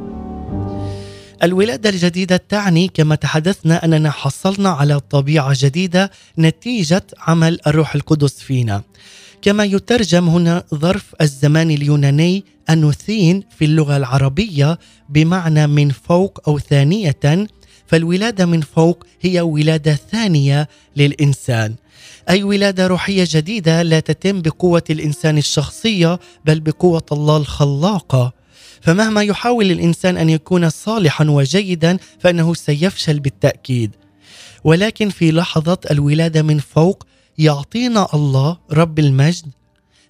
الولادة 1.44 1.90
الجديدة 1.90 2.36
تعني 2.36 2.88
كما 2.88 3.14
تحدثنا 3.14 3.84
أننا 3.84 4.10
حصلنا 4.10 4.68
على 4.68 5.00
طبيعة 5.00 5.52
جديدة 5.56 6.10
نتيجة 6.38 7.06
عمل 7.18 7.58
الروح 7.66 7.94
القدس 7.94 8.34
فينا. 8.38 8.82
كما 9.42 9.64
يترجم 9.64 10.28
هنا 10.28 10.64
ظرف 10.74 11.14
الزمان 11.20 11.70
اليوناني 11.70 12.44
أنوثين 12.70 13.42
في 13.58 13.64
اللغة 13.64 13.96
العربية 13.96 14.78
بمعنى 15.08 15.66
من 15.66 15.90
فوق 15.90 16.40
أو 16.48 16.58
ثانية 16.58 17.46
فالولادة 17.86 18.46
من 18.46 18.60
فوق 18.60 19.06
هي 19.20 19.40
ولادة 19.40 19.94
ثانية 20.12 20.68
للإنسان. 20.96 21.74
أي 22.28 22.42
ولادة 22.42 22.86
روحية 22.86 23.24
جديدة 23.30 23.82
لا 23.82 24.00
تتم 24.00 24.42
بقوة 24.42 24.84
الإنسان 24.90 25.38
الشخصية 25.38 26.18
بل 26.44 26.60
بقوة 26.60 27.06
الله 27.12 27.36
الخلاقة. 27.36 28.43
فمهما 28.84 29.22
يحاول 29.22 29.70
الإنسان 29.70 30.16
أن 30.16 30.30
يكون 30.30 30.70
صالحا 30.70 31.24
وجيدا 31.30 31.98
فإنه 32.18 32.54
سيفشل 32.54 33.20
بالتأكيد 33.20 33.90
ولكن 34.64 35.08
في 35.08 35.32
لحظة 35.32 35.78
الولادة 35.90 36.42
من 36.42 36.58
فوق 36.58 37.06
يعطينا 37.38 38.08
الله 38.14 38.58
رب 38.72 38.98
المجد 38.98 39.46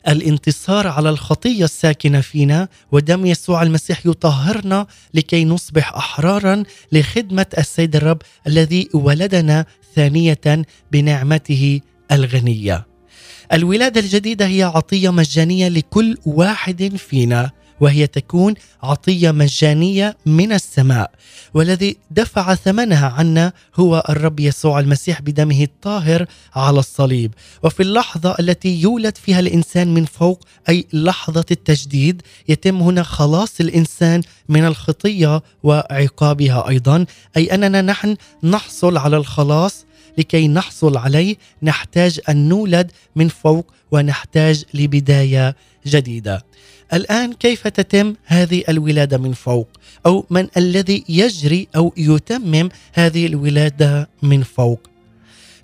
الانتصار 0.08 0.87
على 0.87 1.10
الخطية 1.10 1.64
الساكنة 1.64 2.20
فينا 2.20 2.68
ودم 2.92 3.26
يسوع 3.26 3.62
المسيح 3.62 4.06
يطهرنا 4.06 4.87
لكي 5.14 5.44
نصبح 5.44 5.94
أحرارا 5.94 6.62
لخدمة 6.92 7.46
السيد 7.58 7.96
الرب 7.96 8.22
الذي 8.46 8.88
ولدنا 8.94 9.66
ثانية 9.94 10.64
بنعمته 10.92 11.80
الغنية. 12.12 12.87
الولادة 13.52 14.00
الجديدة 14.00 14.46
هي 14.46 14.62
عطية 14.62 15.10
مجانية 15.10 15.68
لكل 15.68 16.16
واحد 16.26 16.96
فينا 16.96 17.50
وهي 17.85 18.07
تكون 18.07 18.55
عطية 18.83 19.31
مجانية 19.31 20.16
من 20.27 20.53
السماء. 20.53 21.11
والذي 21.55 21.97
دفع 22.11 22.55
ثمنها 22.55 23.09
عنا 23.09 23.53
هو 23.77 24.05
الرب 24.09 24.40
يسوع 24.40 24.81
المسيح 24.81 25.20
بدمه 25.23 25.62
الطاهر 25.62 26.27
على 26.55 26.79
الصليب. 26.79 27.35
وفي 27.62 27.83
اللحظة 27.83 28.37
التي 28.40 28.81
يولد 28.81 29.16
فيها 29.16 29.40
الإنسان 29.40 29.94
من 29.94 30.05
فوق 30.05 30.40
أي 30.68 30.87
لحظة 30.92 31.44
التجديد 31.51 32.23
يتم 32.49 32.83
هنا 32.83 33.03
خلاص 33.03 33.61
الإنسان 33.61 34.20
من 34.49 34.64
الخطية 34.64 35.42
وعقابها 35.62 36.68
أيضا. 36.68 37.07
أي 37.37 37.55
أننا 37.55 37.83
نحن 37.83 38.16
نحصل 38.42 38.97
على 38.97 39.16
الخلاص. 39.16 39.85
لكي 40.18 40.49
نحصل 40.49 40.97
عليه 40.97 41.37
نحتاج 41.62 42.20
أن 42.29 42.49
نولد 42.49 42.92
من 43.16 43.29
فوق 43.29 43.66
ونحتاج 43.92 44.64
لبداية 44.75 45.57
جديدة. 45.87 46.44
الآن 46.92 47.33
كيف 47.33 47.68
تتم 47.68 48.14
هذه 48.25 48.64
الولادة 48.68 49.18
من 49.18 49.33
فوق؟ 49.33 49.68
أو 50.07 50.27
من 50.31 50.49
الذي 50.57 51.05
يجري 51.09 51.68
أو 51.77 51.92
يتمم 51.97 52.68
هذه 52.92 53.27
الولادة 53.27 54.09
من 54.23 54.42
فوق؟ 54.42 54.81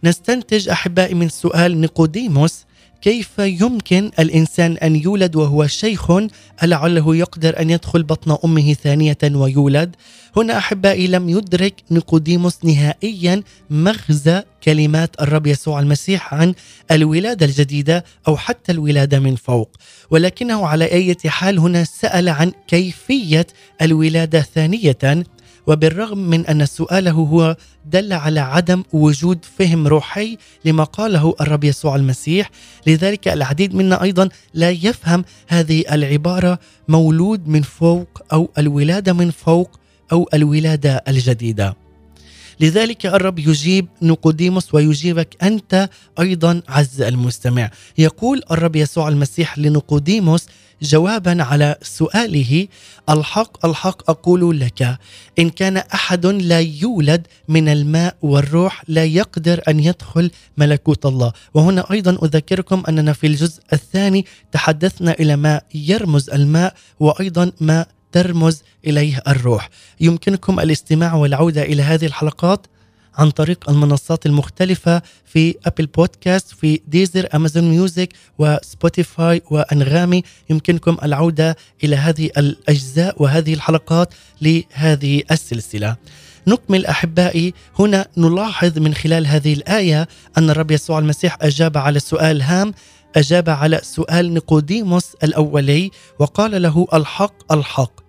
نستنتج 0.05 0.69
أحبائي 0.69 1.15
من 1.15 1.29
سؤال 1.29 1.81
نيقوديموس 1.81 2.65
كيف 3.03 3.39
يمكن 3.39 4.11
الإنسان 4.19 4.77
أن 4.77 4.97
يولد 4.97 5.37
وهو 5.37 5.67
شيخ؟ 5.67 6.13
لعله 6.63 7.17
يقدر 7.17 7.61
أن 7.61 7.71
يدخل 7.71 8.03
بطن 8.03 8.37
أمه 8.45 8.73
ثانية 8.75 9.19
ويولد؟ 9.25 9.97
هنا 10.37 10.59
أحبائي 10.59 11.07
لم 11.07 11.29
يدرك 11.29 11.75
نيقوديموس 11.91 12.65
نهائيا 12.65 13.43
مغزى 13.71 14.43
كلمات 14.65 15.21
الرب 15.21 15.47
يسوع 15.47 15.81
المسيح 15.81 16.35
عن 16.35 16.55
الولادة 16.91 17.47
الجديدة 17.47 18.05
أو 18.29 18.37
حتى 18.37 18.73
الولادة 18.73 19.19
من 19.21 19.37
فوق. 19.37 19.77
ولكنه 20.11 20.67
على 20.67 20.85
أي 20.85 21.17
حال 21.27 21.59
هنا 21.59 21.85
سأل 21.85 22.29
عن 22.29 22.53
كيفية 22.69 23.47
الولادة 23.83 24.41
ثانية 24.55 25.25
وبالرغم 25.67 26.19
من 26.19 26.47
أن 26.47 26.67
سؤاله 26.67 27.11
هو 27.11 27.57
دل 27.87 28.13
على 28.13 28.41
عدم 28.41 28.83
وجود 28.93 29.39
فهم 29.59 29.87
روحي 29.87 30.37
لما 30.65 30.85
قاله 30.85 31.35
الرب 31.41 31.65
يسوع 31.65 31.97
المسيح 31.97 32.51
لذلك 32.87 33.29
العديد 33.29 33.75
منا 33.75 34.03
أيضا 34.03 34.29
لا 34.55 34.71
يفهم 34.71 35.25
هذه 35.49 35.85
العبارة 35.93 36.59
مولود 36.89 37.49
من 37.49 37.63
فوق 37.63 38.23
أو 38.33 38.51
الولادة 38.59 39.13
من 39.13 39.31
فوق 39.31 39.81
أو 40.13 40.29
الولادة 40.35 41.05
الجديدة. 41.09 41.77
لذلك 42.61 43.07
الرب 43.07 43.39
يجيب 43.39 43.89
نيقوديموس 44.03 44.75
ويجيبك 44.75 45.37
أنت 45.43 45.89
أيضا 46.21 46.63
عز 46.69 47.03
المستمع. 47.03 47.71
يقول 47.99 48.43
الرب 48.51 48.77
يسوع 48.77 49.09
المسيح 49.09 49.59
لنيقوديموس 49.59 50.47
جوابا 50.83 51.43
على 51.43 51.77
سؤاله 51.83 52.69
الحق 53.11 53.67
الحق 53.67 54.11
أقول 54.11 54.61
لك 54.61 54.99
إن 55.39 55.51
كان 55.51 55.77
أحد 55.77 56.27
لا 56.27 56.61
يولد 56.61 57.27
من 57.49 57.69
الماء 57.69 58.17
والروح 58.23 58.83
لا 58.89 59.05
يقدر 59.05 59.61
أن 59.69 59.81
يدخل 59.81 60.31
ملكوت 60.57 61.07
الله. 61.07 61.33
وهنا 61.55 61.91
أيضا 61.91 62.19
أذكركم 62.27 62.83
أننا 62.89 63.13
في 63.13 63.27
الجزء 63.27 63.63
الثاني 63.73 64.27
تحدثنا 64.53 65.13
إلى 65.13 65.37
ما 65.37 65.61
يرمز 65.75 66.31
الماء 66.31 66.75
وأيضا 67.01 67.53
ما 67.61 67.87
ترمز 68.13 68.63
إليه 68.87 69.23
الروح. 69.29 69.71
يمكنكم 70.01 70.61
الاستماع 70.61 71.15
والعودة 71.15 71.63
إلى 71.63 71.83
هذه 71.83 72.07
الحلقات؟ 72.07 72.67
عن 73.19 73.31
طريق 73.31 73.71
المنصات 73.71 74.27
المختلفة 74.27 75.03
في 75.25 75.55
أبل 75.67 75.87
بودكاست 75.87 76.55
في 76.55 76.81
ديزر 76.89 77.29
أمازون 77.35 77.65
ميوزك 77.71 78.09
وسبوتيفاي 78.39 79.43
وأنغامي 79.51 80.23
يمكنكم 80.51 80.97
العودة 81.03 81.57
إلى 81.85 81.97
هذه 81.97 82.31
الأجزاء 82.37 83.23
وهذه 83.23 83.55
الحلقات 83.55 84.15
لهذه 84.43 85.23
السلسلة. 85.31 85.97
نكمل 86.47 86.87
أحبائي 86.87 87.55
هنا 87.79 88.07
نلاحظ 88.17 88.79
من 88.79 88.95
خلال 88.95 89.27
هذه 89.27 89.53
الآية 89.53 90.09
أن 90.39 90.51
الرب 90.51 90.71
يسوع 90.71 90.99
المسيح 90.99 91.39
أجاب 91.43 91.77
على 91.79 92.01
سؤال 92.01 92.43
هام. 92.43 92.75
أجاب 93.17 93.51
على 93.51 93.81
سؤال 93.83 94.35
نيقوديموس 94.35 95.15
الأولي 95.25 95.91
وقال 96.19 96.63
له 96.63 96.87
الحق 96.95 97.53
الحق. 97.53 98.00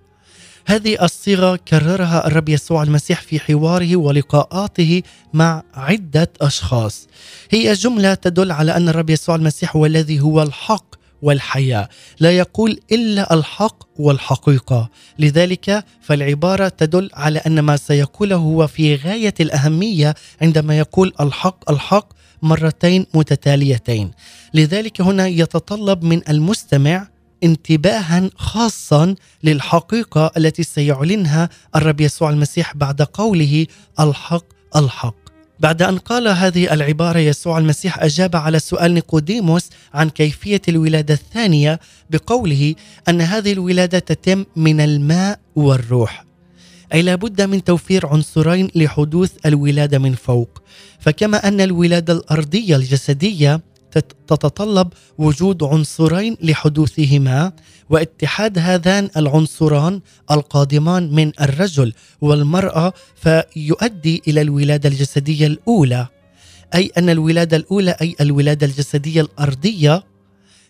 هذه 0.66 1.04
الصيغة 1.04 1.56
كررها 1.56 2.28
الرب 2.28 2.50
يسوع 2.50 2.84
المسيح 2.84 3.22
في 3.22 3.40
حواره 3.40 3.96
ولقاءاته 3.96 5.02
مع 5.34 5.64
عدة 5.74 6.32
أشخاص. 6.42 7.08
هي 7.50 7.74
جملة 7.74 8.14
تدل 8.14 8.52
على 8.52 8.76
أن 8.78 8.90
الرب 8.90 9.10
يسوع 9.10 9.36
المسيح 9.36 9.76
هو 9.76 9.86
الذي 9.86 10.20
هو 10.20 10.42
الحق 10.42 10.96
والحياة. 11.22 11.90
لا 12.20 12.32
يقول 12.38 12.80
إلا 12.92 13.34
الحق 13.34 13.84
والحقيقة. 14.00 14.90
لذلك 15.20 15.86
فالعبارة 16.02 16.68
تدل 16.68 17.10
على 17.14 17.40
أن 17.40 17.60
ما 17.60 17.78
سيقوله 17.78 18.36
هو 18.36 18.68
في 18.68 18.96
غاية 18.96 19.34
الأهمية 19.40 20.16
عندما 20.42 20.78
يقول 20.78 21.14
الحق 21.22 21.72
الحق 21.72 22.14
مرتين 22.42 23.06
متتاليتين. 23.14 24.12
لذلك 24.54 25.02
هنا 25.02 25.28
يتطلب 25.28 26.04
من 26.04 26.22
المستمع 26.30 27.08
انتباها 27.44 28.30
خاصا 28.36 29.16
للحقيقة 29.44 30.32
التي 30.38 30.64
سيعلنها 30.64 31.50
الرب 31.76 32.02
يسوع 32.02 32.30
المسيح 32.30 32.76
بعد 32.76 33.02
قوله 33.02 33.68
الحق 34.00 34.46
الحق. 34.76 35.16
بعد 35.60 35.82
أن 35.82 35.98
قال 35.98 36.28
هذه 36.28 36.74
العبارة 36.74 37.20
يسوع 37.20 37.58
المسيح 37.58 38.04
أجاب 38.04 38.36
على 38.36 38.60
سؤال 38.60 38.94
نيقوديموس 38.94 39.70
عن 39.94 40.10
كيفية 40.10 40.62
الولادة 40.68 41.14
الثانية 41.14 41.80
بقوله 42.10 42.76
أن 43.10 43.22
هذه 43.22 43.52
الولادة 43.54 44.00
تتم 44.00 44.46
من 44.56 44.82
الماء 44.82 45.40
والروح. 45.56 46.26
أي 46.94 47.02
لابد 47.02 47.42
من 47.42 47.64
توفير 47.64 48.08
عنصرين 48.08 48.68
لحدوث 48.76 49.32
الولادة 49.46 50.00
من 50.00 50.14
فوق. 50.16 50.62
فكما 51.00 51.48
أن 51.48 51.62
الولادة 51.62 52.14
الأرضية 52.14 52.76
الجسدية 52.76 53.56
تت- 53.56 53.71
تتطلب 54.28 54.94
وجود 55.18 55.64
عنصرين 55.64 56.38
لحدوثهما 56.42 57.52
واتحاد 57.90 58.60
هذان 58.60 59.10
العنصران 59.18 60.02
القادمان 60.32 61.16
من 61.16 61.32
الرجل 61.42 61.94
والمرأة 62.22 62.94
فيؤدي 63.16 64.22
إلى 64.28 64.42
الولادة 64.42 64.90
الجسدية 64.90 65.48
الأولى. 65.48 66.08
أي 66.76 66.92
أن 66.98 67.10
الولادة 67.10 67.58
الأولى 67.58 67.96
أي 68.02 68.16
الولادة 68.22 68.66
الجسدية 68.68 69.22
الأرضية 69.22 70.04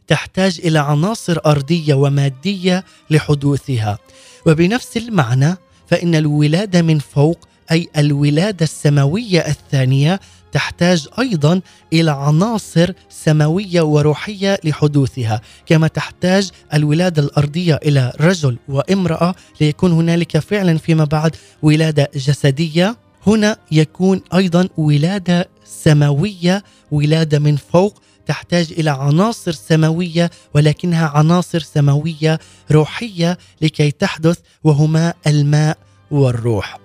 تحتاج 0.07 0.61
إلى 0.63 0.79
عناصر 0.79 1.37
أرضية 1.45 1.93
ومادية 1.93 2.85
لحدوثها. 3.09 3.99
وبنفس 4.45 4.97
المعنى 4.97 5.55
فإن 5.87 6.15
الولادة 6.15 6.81
من 6.81 6.99
فوق 6.99 7.39
أي 7.71 7.87
الولادة 7.97 8.63
السماوية 8.63 9.39
الثانية 9.39 10.19
تحتاج 10.51 11.07
أيضا 11.19 11.61
إلى 11.93 12.11
عناصر 12.11 12.93
سماوية 13.09 13.81
وروحية 13.81 14.59
لحدوثها 14.63 15.41
كما 15.65 15.87
تحتاج 15.87 16.49
الولادة 16.73 17.21
الأرضية 17.21 17.79
إلى 17.85 18.13
رجل 18.21 18.57
وامرأة 18.67 19.35
ليكون 19.61 19.91
هنالك 19.91 20.37
فعلا 20.37 20.77
فيما 20.77 21.03
بعد 21.03 21.35
ولادة 21.61 22.09
جسدية. 22.15 22.97
هنا 23.27 23.57
يكون 23.71 24.21
أيضا 24.33 24.69
ولادة 24.77 25.49
سماوية 25.65 26.63
ولادة 26.91 27.39
من 27.39 27.55
فوق 27.55 28.01
تحتاج 28.25 28.71
إلى 28.71 28.89
عناصر 28.89 29.51
سماوية 29.51 30.31
ولكنها 30.53 31.07
عناصر 31.07 31.59
سماوية 31.59 32.39
روحية 32.71 33.37
لكي 33.61 33.91
تحدث 33.91 34.39
وهما 34.63 35.13
الماء 35.27 35.77
والروح. 36.11 36.80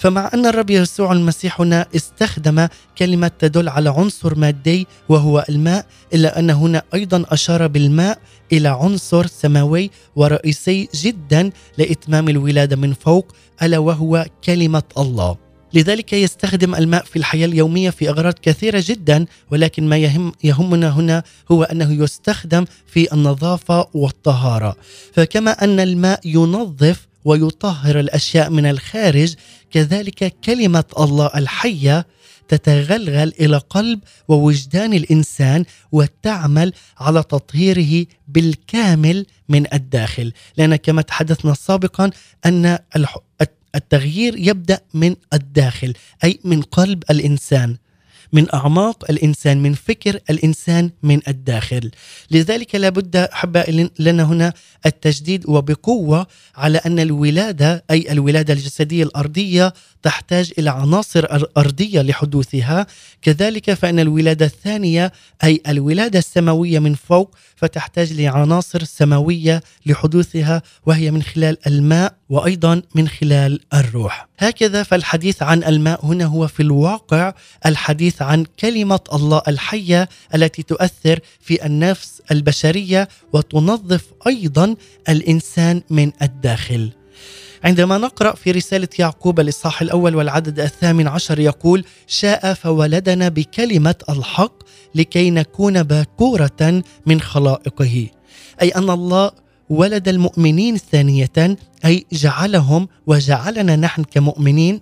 فمع 0.00 0.30
أن 0.34 0.46
الرب 0.46 0.70
يسوع 0.70 1.12
المسيح 1.12 1.60
هنا 1.60 1.86
استخدم 1.96 2.68
كلمة 2.98 3.30
تدل 3.38 3.68
على 3.68 3.90
عنصر 3.90 4.38
مادي 4.38 4.86
وهو 5.08 5.44
الماء 5.48 5.86
إلا 6.14 6.38
أن 6.38 6.50
هنا 6.50 6.82
أيضا 6.94 7.24
أشار 7.28 7.66
بالماء 7.66 8.18
إلى 8.52 8.68
عنصر 8.68 9.26
سماوي 9.26 9.90
ورئيسي 10.16 10.88
جدا 10.94 11.50
لإتمام 11.78 12.28
الولادة 12.28 12.76
من 12.76 12.92
فوق 12.92 13.32
ألا 13.62 13.78
وهو 13.78 14.26
كلمة 14.44 14.82
الله. 14.98 15.36
لذلك 15.74 16.12
يستخدم 16.12 16.74
الماء 16.74 17.04
في 17.04 17.16
الحياة 17.16 17.46
اليومية 17.46 17.90
في 17.90 18.08
أغراض 18.08 18.34
كثيرة 18.42 18.84
جدا 18.86 19.26
ولكن 19.50 19.88
ما 19.88 19.96
يهم 19.96 20.32
يهمنا 20.44 20.90
هنا 20.90 21.22
هو 21.50 21.62
أنه 21.62 22.02
يستخدم 22.02 22.64
في 22.86 23.12
النظافة 23.12 23.88
والطهارة. 23.94 24.76
فكما 25.12 25.50
أن 25.50 25.80
الماء 25.80 26.20
ينظف 26.24 27.09
ويطهر 27.24 28.00
الأشياء 28.00 28.50
من 28.50 28.66
الخارج 28.66 29.34
كذلك 29.70 30.34
كلمة 30.44 30.84
الله 30.98 31.30
الحية 31.36 32.06
تتغلغل 32.48 33.32
إلى 33.40 33.56
قلب 33.56 34.00
ووجدان 34.28 34.92
الإنسان 34.94 35.64
وتعمل 35.92 36.72
على 36.98 37.22
تطهيره 37.22 38.06
بالكامل 38.28 39.26
من 39.48 39.74
الداخل. 39.74 40.32
لأن 40.56 40.76
كما 40.76 41.02
تحدثنا 41.02 41.54
سابقا 41.54 42.10
أن 42.46 42.78
التغيير 43.74 44.34
يبدأ 44.38 44.80
من 44.94 45.16
الداخل 45.32 45.94
أي 46.24 46.40
من 46.44 46.62
قلب 46.62 47.04
الإنسان. 47.10 47.76
من 48.32 48.54
أعماق 48.54 49.10
الإنسان 49.10 49.62
من 49.62 49.74
فكر 49.74 50.18
الإنسان 50.30 50.90
من 51.02 51.20
الداخل. 51.28 51.90
لذلك 52.30 52.74
لابد 52.74 53.16
احبائي 53.16 53.90
لنا 53.98 54.22
هنا 54.22 54.52
التجديد 54.86 55.48
وبقوة 55.48 56.26
على 56.56 56.78
أن 56.78 56.98
الولادة 56.98 57.84
أي 57.90 58.12
الولادة 58.12 58.54
الجسدية 58.54 59.02
الأرضية 59.02 59.72
تحتاج 60.02 60.52
إلى 60.58 60.70
عناصر 60.70 61.26
أرضية 61.56 62.02
لحدوثها. 62.02 62.86
كذلك 63.22 63.74
فإن 63.74 64.00
الولادة 64.00 64.46
الثانية 64.46 65.12
أي 65.44 65.60
الولادة 65.68 66.18
السماوية 66.18 66.78
من 66.78 66.94
فوق 66.94 67.34
فتحتاج 67.56 68.12
لعناصر 68.12 68.84
سماوية 68.84 69.62
لحدوثها 69.86 70.62
وهي 70.86 71.10
من 71.10 71.22
خلال 71.22 71.56
الماء 71.66 72.14
وأيضا 72.28 72.82
من 72.94 73.08
خلال 73.08 73.60
الروح. 73.74 74.28
هكذا 74.38 74.82
فالحديث 74.82 75.42
عن 75.42 75.64
الماء 75.64 76.06
هنا 76.06 76.24
هو 76.24 76.46
في 76.48 76.60
الواقع 76.60 77.32
الحديث 77.66 78.22
عن 78.22 78.44
كلمة 78.60 79.00
الله 79.12 79.42
الحية 79.48 80.08
التي 80.34 80.62
تؤثر 80.62 81.20
في 81.40 81.66
النفس 81.66 82.22
البشرية 82.30 83.08
وتنظف 83.32 84.04
أيضا 84.26 84.74
الإنسان 85.08 85.82
من 85.90 86.12
الداخل. 86.22 86.99
عندما 87.64 87.98
نقرأ 87.98 88.34
في 88.34 88.50
رسالة 88.50 88.88
يعقوب 88.98 89.40
الإصحاح 89.40 89.82
الأول 89.82 90.14
والعدد 90.14 90.60
الثامن 90.60 91.08
عشر 91.08 91.38
يقول 91.38 91.84
شاء 92.06 92.54
فولدنا 92.54 93.28
بكلمة 93.28 93.94
الحق 94.08 94.62
لكي 94.94 95.30
نكون 95.30 95.82
باكورة 95.82 96.82
من 97.06 97.20
خلائقه. 97.20 98.08
أي 98.62 98.68
أن 98.68 98.90
الله 98.90 99.30
ولد 99.70 100.08
المؤمنين 100.08 100.76
ثانية 100.76 101.56
أي 101.84 102.06
جعلهم 102.12 102.88
وجعلنا 103.06 103.76
نحن 103.76 104.04
كمؤمنين 104.04 104.80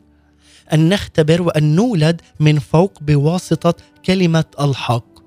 أن 0.72 0.88
نختبر 0.88 1.42
وأن 1.42 1.74
نولد 1.74 2.20
من 2.40 2.58
فوق 2.58 2.98
بواسطة 3.00 3.74
كلمة 4.04 4.44
الحق. 4.60 5.17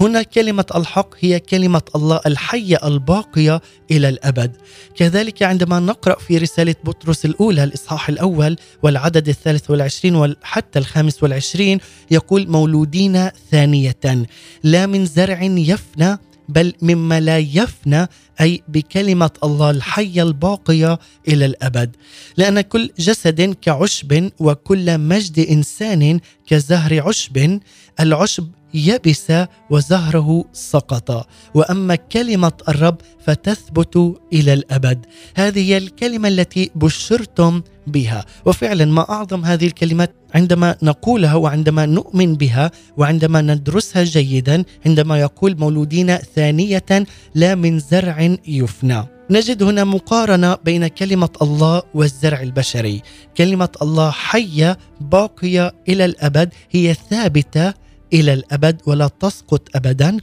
هنا 0.00 0.22
كلمة 0.22 0.64
الحق 0.74 1.14
هي 1.20 1.40
كلمة 1.40 1.82
الله 1.94 2.20
الحية 2.26 2.78
الباقية 2.84 3.60
إلى 3.90 4.08
الأبد. 4.08 4.56
كذلك 4.96 5.42
عندما 5.42 5.80
نقرأ 5.80 6.18
في 6.18 6.38
رسالة 6.38 6.74
بطرس 6.84 7.24
الأولى 7.24 7.64
الإصحاح 7.64 8.08
الأول 8.08 8.56
والعدد 8.82 9.28
الثالث 9.28 9.70
والعشرين 9.70 10.16
وحتى 10.16 10.78
الخامس 10.78 11.22
والعشرين 11.22 11.78
يقول 12.10 12.48
مولودين 12.48 13.28
ثانية 13.50 13.96
لا 14.62 14.86
من 14.86 15.06
زرع 15.06 15.42
يفنى 15.42 16.18
بل 16.48 16.72
مما 16.82 17.20
لا 17.20 17.38
يفنى 17.38 18.06
أي 18.40 18.62
بكلمة 18.68 19.30
الله 19.44 19.70
الحية 19.70 20.22
الباقية 20.22 20.98
إلى 21.28 21.46
الأبد. 21.46 21.96
لأن 22.36 22.60
كل 22.60 22.90
جسد 22.98 23.56
كعشب 23.62 24.30
وكل 24.40 24.98
مجد 24.98 25.38
إنسان 25.38 26.20
كزهر 26.46 27.08
عشب 27.08 27.60
العشب 28.00 28.48
يبس 28.74 29.32
وزهره 29.70 30.44
سقط. 30.52 31.26
وأما 31.54 31.94
كلمة 31.94 32.52
الرب 32.68 32.96
فتثبت 33.26 34.16
إلى 34.32 34.52
الأبد. 34.52 35.06
هذه 35.34 35.70
هي 35.70 35.78
الكلمة 35.78 36.28
التي 36.28 36.70
بشرتم 36.74 37.62
بها. 37.86 38.24
وفعلا 38.46 38.84
ما 38.84 39.10
أعظم 39.10 39.44
هذه 39.44 39.66
الكلمات 39.66 40.14
عندما 40.34 40.76
نقولها 40.82 41.34
وعندما 41.34 41.86
نؤمن 41.86 42.34
بها 42.34 42.70
وعندما 42.96 43.40
ندرسها 43.40 44.04
جيدا 44.04 44.64
عندما 44.86 45.20
يقول 45.20 45.56
مولودين 45.58 46.16
ثانية 46.16 47.06
لا 47.34 47.54
من 47.54 47.78
زرع 47.78 48.36
يفنى. 48.48 49.04
نجد 49.30 49.62
هنا 49.62 49.84
مقارنة 49.84 50.54
بين 50.64 50.86
كلمة 50.86 51.28
الله 51.42 51.82
والزرع 51.94 52.42
البشري. 52.42 53.02
كلمة 53.36 53.68
الله 53.82 54.10
حية 54.10 54.78
باقية 55.00 55.74
إلى 55.88 56.04
الأبد 56.04 56.48
هي 56.70 56.94
ثابتة 57.10 57.74
إلى 58.12 58.32
الأبد 58.32 58.80
ولا 58.86 59.10
تسقط 59.20 59.68
ابدا. 59.74 60.16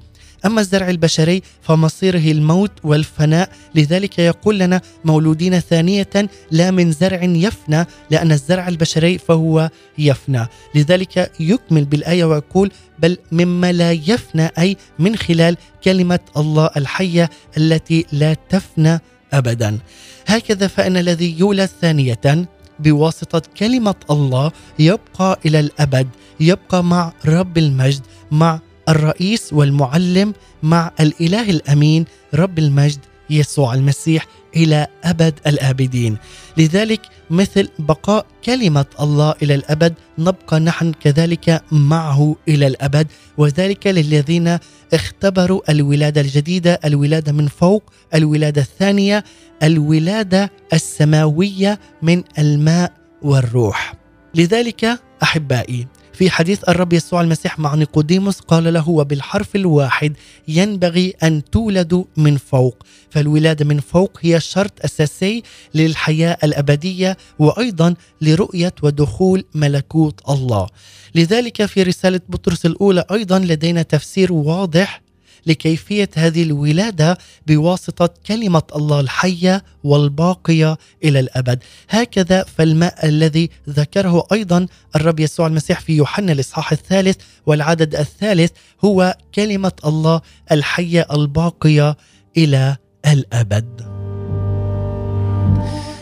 أما 0.46 0.62
الزرع 0.62 0.90
البشري 0.90 1.42
فمصيره 1.62 2.32
الموت 2.32 2.72
والفناء. 2.84 3.50
لذلك 3.76 4.20
يقول 4.20 4.60
لنا 4.60 4.82
مولودين 5.06 5.60
ثانية 5.60 6.30
لا 6.52 6.72
من 6.72 6.92
زرع 6.92 7.24
يفنى 7.24 7.86
لأن 8.10 8.32
الزرع 8.32 8.68
البشري 8.68 9.18
فهو 9.18 9.70
يفنى. 9.98 10.48
لذلك 10.76 11.32
يكمل 11.40 11.86
بالآية 11.86 12.26
ويقول 12.26 12.72
بل 13.00 13.18
مما 13.32 13.72
لا 13.72 13.92
يفنى 13.92 14.50
أي 14.60 14.78
من 15.00 15.16
خلال 15.16 15.58
كلمة 15.84 16.20
الله 16.38 16.70
الحية 16.78 17.30
التي 17.58 18.06
لا 18.12 18.36
تفنى 18.50 19.00
أبدا. 19.34 19.80
هكذا 20.28 20.68
فإن 20.68 20.98
الذي 20.98 21.40
يولد 21.40 21.70
ثانية 21.82 22.48
بواسطة 22.80 23.42
كلمة 23.58 23.96
الله 24.12 24.52
يبقى 24.80 25.40
إلى 25.46 25.60
الأبد. 25.60 26.08
يبقى 26.40 26.84
مع 26.84 27.14
رب 27.26 27.58
المجد 27.58 28.02
مع 28.32 28.60
الرئيس 28.90 29.54
والمعلم 29.54 30.34
مع 30.64 30.92
الإله 31.00 31.50
الأمين 31.50 32.06
رب 32.34 32.60
المجد 32.60 33.00
يسوع 33.30 33.74
المسيح 33.74 34.28
إلى 34.56 34.88
أبد 35.04 35.40
الآبدين. 35.48 36.18
لذلك 36.58 37.02
مثل 37.30 37.70
بقاء 37.80 38.26
كلمة 38.46 38.86
الله 39.00 39.34
إلى 39.42 39.56
الأبد 39.56 39.94
نبقى 40.18 40.60
نحن 40.60 40.92
كذلك 40.92 41.64
معه 41.72 42.36
إلى 42.48 42.68
الأبد. 42.68 43.08
وذلك 43.38 43.88
للذين 43.88 44.58
اختبروا 44.94 45.72
الولادة 45.72 46.22
الجديدة 46.22 46.80
الولادة 46.86 47.32
من 47.32 47.48
فوق 47.48 47.84
الولادة 48.16 48.62
الثانية 48.62 49.24
الولادة 49.64 50.52
السماوية 50.74 51.80
من 52.02 52.24
الماء 52.40 52.94
والروح. 53.22 53.94
لذلك 54.36 55.00
أحبائي 55.24 55.88
في 56.18 56.30
حديث 56.30 56.70
الرب 56.70 56.94
يسوع 56.94 57.22
المسيح 57.22 57.60
مع 57.60 57.76
نيقوديموس 57.76 58.40
قال 58.40 58.74
له 58.74 58.90
وبالحرف 58.90 59.56
الواحد 59.56 60.14
ينبغي 60.48 61.14
أن 61.24 61.44
تولدوا 61.52 62.04
من 62.18 62.38
فوق. 62.38 62.84
فالولادة 63.10 63.66
من 63.66 63.80
فوق 63.80 64.18
هي 64.22 64.40
شرط 64.40 64.72
أساسي 64.86 65.44
للحياة 65.76 66.38
الأبدية 66.44 67.18
وأيضا 67.40 67.96
لرؤية 68.22 68.74
ودخول 68.84 69.44
ملكوت 69.56 70.22
الله. 70.30 70.68
لذلك 71.16 71.66
في 71.66 71.84
رسالة 71.84 72.22
بطرس 72.30 72.66
الأولى 72.66 73.06
أيضا 73.12 73.40
لدينا 73.40 73.82
تفسير 73.82 74.34
واضح 74.34 75.02
لكيفية 75.48 76.10
هذه 76.16 76.44
الولادة 76.44 77.18
بواسطة 77.48 78.10
كلمة 78.28 78.64
الله 78.76 79.00
الحية 79.00 79.64
والباقية 79.84 80.78
إلى 81.04 81.20
الأبد، 81.20 81.64
هكذا 81.90 82.44
فالماء 82.44 83.08
الذي 83.08 83.50
ذكره 83.70 84.28
أيضا 84.32 84.68
الرب 84.96 85.20
يسوع 85.20 85.48
المسيح 85.48 85.80
في 85.80 85.94
يوحنا 85.94 86.32
الإصحاح 86.32 86.72
الثالث 86.72 87.18
والعدد 87.46 87.96
الثالث 87.96 88.52
هو 88.86 89.18
كلمة 89.36 89.74
الله 89.86 90.22
الحية 90.52 91.08
الباقية 91.12 91.98
إلى 92.38 92.78
الأبد. 93.06 93.97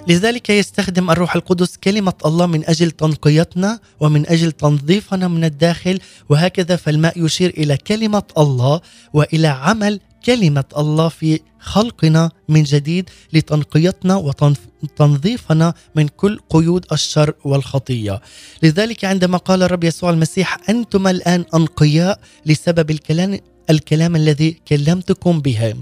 لذلك 0.07 0.49
يستخدم 0.49 1.11
الروح 1.11 1.35
القدس 1.35 1.77
كلمة 1.77 2.13
الله 2.25 2.45
من 2.45 2.65
أجل 2.65 2.91
تنقيتنا 2.91 3.79
ومن 3.99 4.29
أجل 4.29 4.51
تنظيفنا 4.51 5.27
من 5.27 5.43
الداخل 5.43 5.99
وهكذا 6.29 6.75
فالماء 6.75 7.25
يشير 7.25 7.49
إلى 7.49 7.77
كلمة 7.77 8.23
الله 8.37 8.81
وإلى 9.13 9.47
عمل 9.47 9.99
كلمة 10.25 10.63
الله 10.77 11.09
في 11.09 11.39
خلقنا 11.59 12.31
من 12.49 12.63
جديد 12.63 13.09
لتنقيتنا 13.33 14.15
وتنظيفنا 14.15 15.73
من 15.95 16.07
كل 16.07 16.39
قيود 16.49 16.85
الشر 16.91 17.33
والخطية. 17.43 18.21
لذلك 18.63 19.05
عندما 19.05 19.37
قال 19.37 19.63
الرب 19.63 19.83
يسوع 19.83 20.09
المسيح 20.09 20.69
أنتم 20.69 21.07
الآن 21.07 21.45
أنقياء 21.53 22.19
لسبب 22.45 22.91
الكلام, 22.91 23.39
الكلام 23.69 24.15
الذي 24.15 24.51
كلمتكم 24.67 25.39
به 25.39 25.75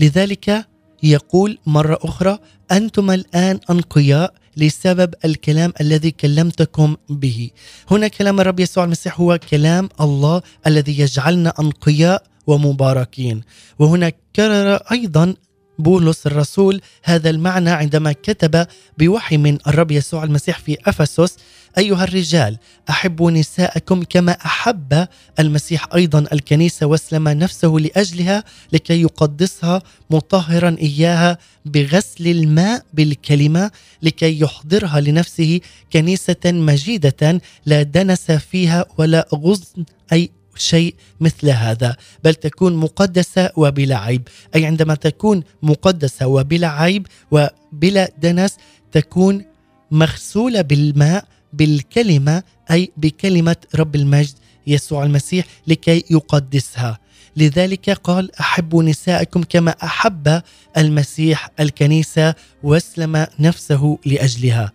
لذلك 0.00 0.66
يقول 1.02 1.58
مرة 1.66 1.98
أخرى 2.02 2.38
أنتم 2.72 3.10
الآن 3.10 3.60
أنقياء 3.70 4.34
لسبب 4.56 5.14
الكلام 5.24 5.72
الذي 5.80 6.10
كلمتكم 6.10 6.96
به. 7.08 7.50
هنا 7.90 8.08
كلام 8.08 8.40
الرب 8.40 8.60
يسوع 8.60 8.84
المسيح 8.84 9.20
هو 9.20 9.38
كلام 9.50 9.88
الله 10.00 10.42
الذي 10.66 11.00
يجعلنا 11.00 11.52
أنقياء 11.60 12.22
ومباركين. 12.46 13.42
وهنا 13.78 14.12
كرر 14.36 14.74
أيضا 14.92 15.34
بولس 15.78 16.26
الرسول 16.26 16.80
هذا 17.02 17.30
المعنى 17.30 17.70
عندما 17.70 18.12
كتب 18.12 18.66
بوحي 18.98 19.36
من 19.36 19.58
الرب 19.66 19.90
يسوع 19.90 20.24
المسيح 20.24 20.58
في 20.58 20.76
أفسس. 20.86 21.36
أيها 21.78 22.04
الرجال 22.04 22.58
احبوا 22.90 23.30
نساءكم 23.30 24.02
كما 24.02 24.32
أحب 24.32 25.06
المسيح 25.38 25.94
أيضا 25.94 26.18
الكنيسة 26.32 26.86
واسلم 26.86 27.28
نفسه 27.28 27.68
لأجلها 27.68 28.44
لكي 28.72 29.02
يقدسها 29.02 29.82
مطهرا 30.10 30.76
إياها 30.80 31.38
بغسل 31.64 32.26
الماء 32.26 32.84
بالكلمة 32.94 33.70
لكي 34.02 34.40
يحضرها 34.40 35.00
لنفسه 35.00 35.60
كنيسة 35.92 36.36
مجيدة 36.44 37.40
لا 37.66 37.82
دنس 37.82 38.30
فيها 38.30 38.86
ولا 38.98 39.28
غصن 39.34 39.84
أي 40.12 40.30
شيء 40.58 40.94
مثل 41.20 41.50
هذا 41.50 41.96
بل 42.24 42.34
تكون 42.34 42.76
مقدسة 42.76 43.50
وبلا 43.56 43.98
عيب. 43.98 44.28
أي 44.54 44.66
عندما 44.66 44.94
تكون 44.94 45.42
مقدسة 45.62 46.26
وبلا 46.26 46.68
عيب 46.68 47.06
وبلا 47.30 48.12
دنس 48.22 48.56
تكون 48.92 49.44
مغسولة 49.90 50.60
بالماء 50.60 51.24
بالكلمة 51.52 52.42
أي 52.70 52.92
بكلمة 52.96 53.56
رب 53.74 53.94
المجد 53.94 54.34
يسوع 54.66 55.04
المسيح 55.04 55.46
لكي 55.66 56.04
يقدسها. 56.10 56.98
لذلك 57.36 57.90
قال 57.90 58.40
احبوا 58.40 58.82
نساءكم 58.82 59.42
كما 59.42 59.70
أحب 59.70 60.42
المسيح 60.76 61.50
الكنيسة 61.60 62.34
وأسلم 62.62 63.26
نفسه 63.40 63.98
لأجلها. 64.06 64.72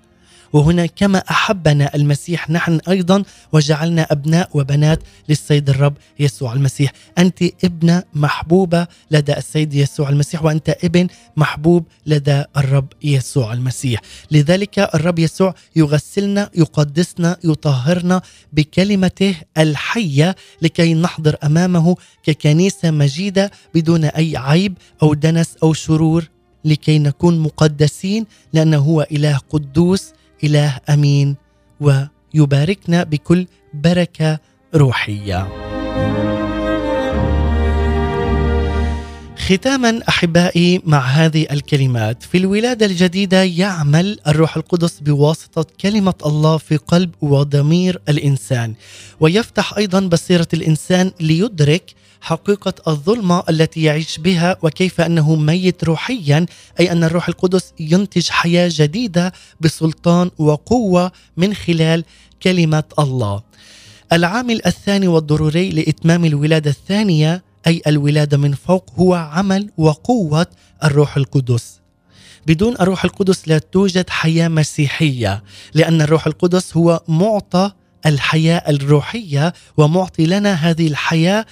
وهنا 0.53 0.85
كما 0.85 1.17
أحبنا 1.17 1.95
المسيح 1.95 2.49
نحن 2.49 2.79
أيضا 2.89 3.23
وجعلنا 3.51 4.07
أبناء 4.11 4.49
وبنات 4.53 4.99
للسيد 5.29 5.69
الرب 5.69 5.93
يسوع 6.19 6.53
المسيح. 6.53 6.91
أنت 7.17 7.43
ابنة 7.63 8.03
محبوبة 8.13 8.87
لدى 9.11 9.37
السيد 9.37 9.73
يسوع 9.73 10.09
المسيح 10.09 10.43
وأنت 10.43 10.75
ابن 10.83 11.07
محبوب 11.37 11.85
لدى 12.05 12.43
الرب 12.57 12.87
يسوع 13.03 13.53
المسيح. 13.53 14.01
لذلك 14.31 14.79
الرب 14.79 15.19
يسوع 15.19 15.55
يغسلنا 15.75 16.49
يقدسنا 16.55 17.37
يطهرنا 17.43 18.21
بكلمته 18.53 19.35
الحية 19.57 20.35
لكي 20.61 20.93
نحضر 20.93 21.35
أمامه 21.43 21.95
ككنيسة 22.23 22.91
مجيدة 22.91 23.51
بدون 23.75 24.05
أي 24.05 24.37
عيب 24.37 24.77
أو 25.03 25.13
دنس 25.13 25.55
أو 25.63 25.73
شرور 25.73 26.29
لكي 26.65 26.99
نكون 26.99 27.39
مقدسين 27.39 28.25
لأنه 28.53 28.77
هو 28.77 29.07
إله 29.11 29.37
قدوس 29.49 30.11
إله 30.43 30.79
أمين 30.89 31.35
ويباركنا 31.79 33.03
بكل 33.03 33.47
بركة 33.73 34.39
روحية. 34.75 35.47
ختاما 39.51 40.01
أحبائي 40.09 40.81
مع 40.85 40.99
هذه 40.99 41.47
الكلمات 41.51 42.23
في 42.23 42.37
الولادة 42.37 42.85
الجديدة 42.85 43.43
يعمل 43.43 44.19
الروح 44.27 44.57
القدس 44.57 44.99
بواسطة 44.99 45.65
كلمة 45.81 46.13
الله 46.25 46.57
في 46.57 46.77
قلب 46.77 47.11
وضمير 47.21 48.01
الإنسان 48.09 48.73
ويفتح 49.19 49.77
أيضا 49.77 49.99
بصيرة 49.99 50.47
الإنسان 50.53 51.11
ليدرك 51.19 51.93
حقيقة 52.21 52.73
الظلمة 52.87 53.43
التي 53.49 53.83
يعيش 53.83 54.17
بها 54.17 54.57
وكيف 54.61 55.01
أنه 55.01 55.35
ميت 55.35 55.83
روحيا 55.83 56.45
أي 56.79 56.91
أن 56.91 57.03
الروح 57.03 57.27
القدس 57.27 57.73
ينتج 57.79 58.29
حياة 58.29 58.69
جديدة 58.73 59.33
بسلطان 59.61 60.31
وقوة 60.37 61.11
من 61.37 61.53
خلال 61.53 62.03
كلمة 62.43 62.83
الله. 62.99 63.41
العامل 64.13 64.65
الثاني 64.65 65.07
والضروري 65.07 65.69
لإتمام 65.69 66.25
الولادة 66.25 66.69
الثانية 66.69 67.50
أي 67.67 67.81
الولادة 67.87 68.37
من 68.37 68.53
فوق 68.53 68.89
هو 68.95 69.13
عمل 69.13 69.69
وقوة 69.77 70.47
الروح 70.83 71.17
القدس. 71.17 71.81
بدون 72.47 72.73
الروح 72.73 73.05
القدس 73.05 73.47
لا 73.47 73.57
توجد 73.57 74.09
حياة 74.09 74.47
مسيحية 74.47 75.43
لأن 75.73 76.01
الروح 76.01 76.27
القدس 76.27 76.77
هو 76.77 77.03
معطى 77.07 77.71
الحياة 78.05 78.63
الروحية 78.69 79.53
ومعطي 79.77 80.25
لنا 80.25 80.53
هذه 80.53 80.87
الحياة 80.87 81.45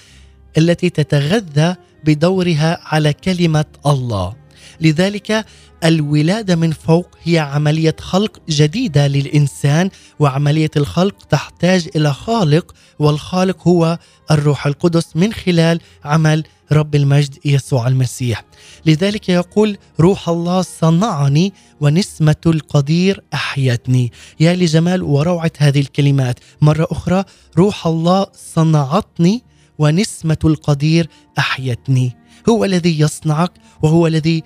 التي 0.58 0.90
تتغذى 0.90 1.76
بدورها 2.04 2.80
على 2.84 3.12
كلمة 3.12 3.64
الله 3.86 4.36
لذلك 4.80 5.44
الولادة 5.84 6.56
من 6.56 6.72
فوق 6.72 7.08
هي 7.22 7.38
عملية 7.38 7.96
خلق 8.00 8.38
جديدة 8.48 9.06
للإنسان 9.06 9.90
وعملية 10.18 10.70
الخلق 10.76 11.14
تحتاج 11.30 11.88
إلى 11.96 12.12
خالق 12.12 12.74
والخالق 12.98 13.68
هو 13.68 13.98
الروح 14.30 14.66
القدس 14.66 15.16
من 15.16 15.32
خلال 15.32 15.80
عمل 16.04 16.44
رب 16.72 16.94
المجد 16.94 17.38
يسوع 17.44 17.88
المسيح. 17.88 18.44
لذلك 18.86 19.28
يقول 19.28 19.78
روح 20.00 20.28
الله 20.28 20.62
صنعني 20.62 21.52
ونسمة 21.80 22.36
القدير 22.46 23.22
أحيتني. 23.34 24.12
يا 24.40 24.54
لجمال 24.54 25.02
وروعة 25.02 25.52
هذه 25.58 25.80
الكلمات. 25.80 26.38
مرة 26.60 26.86
أخرى 26.90 27.24
روح 27.58 27.86
الله 27.86 28.26
صنعتني 28.54 29.42
ونسمة 29.78 30.38
القدير 30.44 31.08
أحيتني. 31.38 32.16
هو 32.48 32.64
الذي 32.64 33.00
يصنعك 33.00 33.52
وهو 33.82 34.06
الذي 34.06 34.42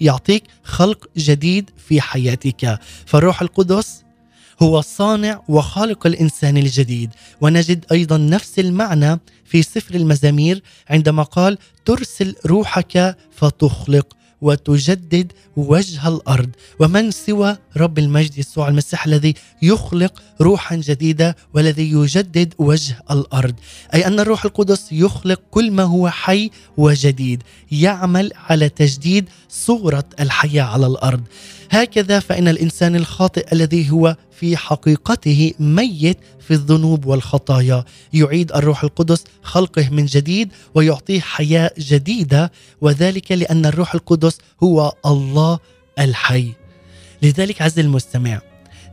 يعطيك 0.00 0.44
خلق 0.62 1.06
جديد 1.16 1.70
في 1.88 2.00
حياتك. 2.00 2.78
فالروح 3.06 3.42
القدس 3.42 4.02
هو 4.62 4.80
صانع 4.80 5.42
وخالق 5.48 6.06
الإنسان 6.06 6.56
الجديد. 6.56 7.10
ونجد 7.40 7.84
أيضا 7.92 8.16
نفس 8.16 8.58
المعنى 8.58 9.20
في 9.44 9.62
سفر 9.62 9.94
المزامير 9.94 10.62
عندما 10.90 11.22
قال 11.22 11.58
ترسل 11.84 12.34
روحك 12.46 13.16
فتخلق. 13.32 14.16
وتجدد 14.42 15.32
وجه 15.56 16.08
الأرض. 16.08 16.50
ومن 16.78 17.10
سوى 17.10 17.56
رب 17.76 17.98
المجد 17.98 18.38
يسوع 18.38 18.68
المسيح 18.68 19.06
الذي 19.06 19.34
يخلق 19.62 20.22
روحا 20.40 20.76
جديدة 20.76 21.36
والذي 21.54 21.92
يجدد 21.92 22.54
وجه 22.58 23.02
الأرض. 23.10 23.54
أي 23.94 24.06
أن 24.06 24.20
الروح 24.20 24.44
القدس 24.44 24.92
يخلق 24.92 25.40
كل 25.50 25.70
ما 25.70 25.82
هو 25.82 26.10
حي 26.10 26.50
وجديد. 26.76 27.42
يعمل 27.72 28.32
على 28.36 28.68
تجديد 28.68 29.28
صورة 29.48 30.04
الحياة 30.20 30.64
على 30.64 30.86
الأرض. 30.86 31.20
هكذا 31.70 32.20
فإن 32.20 32.48
الإنسان 32.48 32.96
الخاطئ 32.96 33.52
الذي 33.52 33.90
هو 33.90 34.16
في 34.42 34.56
حقيقته 34.56 35.52
ميت 35.58 36.18
في 36.40 36.50
الذنوب 36.50 37.06
والخطايا. 37.06 37.84
يعيد 38.12 38.52
الروح 38.52 38.84
القدس 38.84 39.24
خلقه 39.42 39.88
من 39.90 40.06
جديد 40.06 40.52
ويعطيه 40.74 41.20
حياة 41.20 41.70
جديدة 41.78 42.52
وذلك 42.80 43.32
لأن 43.32 43.66
الروح 43.66 43.94
القدس 43.94 44.38
هو 44.62 44.92
الله 45.06 45.58
الحي. 45.98 46.52
لذلك 47.22 47.62
عز 47.62 47.78
المستمع 47.78 48.40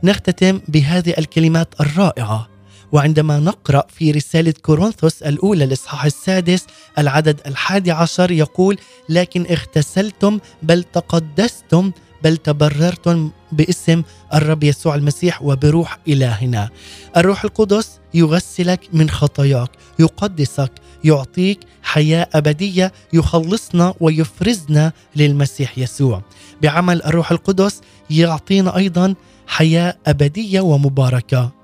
نختتم 0.04 0.60
بهذه 0.68 1.14
الكلمات 1.18 1.80
الرائعة 1.80 2.48
وعندما 2.92 3.38
نقرأ 3.38 3.84
في 3.88 4.10
رسالة 4.10 4.54
كورنثوس 4.62 5.22
الأولى 5.22 5.64
الاصحاح 5.64 6.04
السادس 6.04 6.66
العدد 6.98 7.40
الحادي 7.46 7.90
عشر 7.90 8.30
يقول 8.30 8.78
لكن 9.08 9.46
اغتسلتم 9.50 10.38
بل 10.62 10.82
تقدستم 10.82 11.92
بل 12.24 12.36
تبررتم 12.36 13.30
باسم 13.52 14.02
الرب 14.34 14.64
يسوع 14.64 14.94
المسيح 14.94 15.42
وبروح 15.42 15.98
إلهنا. 16.08 16.70
الروح 17.16 17.44
القدس 17.44 17.98
يغسلك 18.14 18.80
من 18.92 19.10
خطاياك، 19.10 19.70
يقدسك، 19.98 20.72
يعطيك 21.04 21.60
حياة 21.82 22.28
أبدية 22.34 22.92
يخلصنا 23.12 23.94
ويفرزنا 24.00 24.92
للمسيح 25.16 25.78
يسوع. 25.78 26.22
بعمل 26.62 27.02
الروح 27.02 27.32
القدس 27.32 27.80
يعطينا 28.10 28.76
أيضا 28.76 29.14
حياة 29.46 29.96
أبدية 30.06 30.60
ومباركة. 30.60 31.59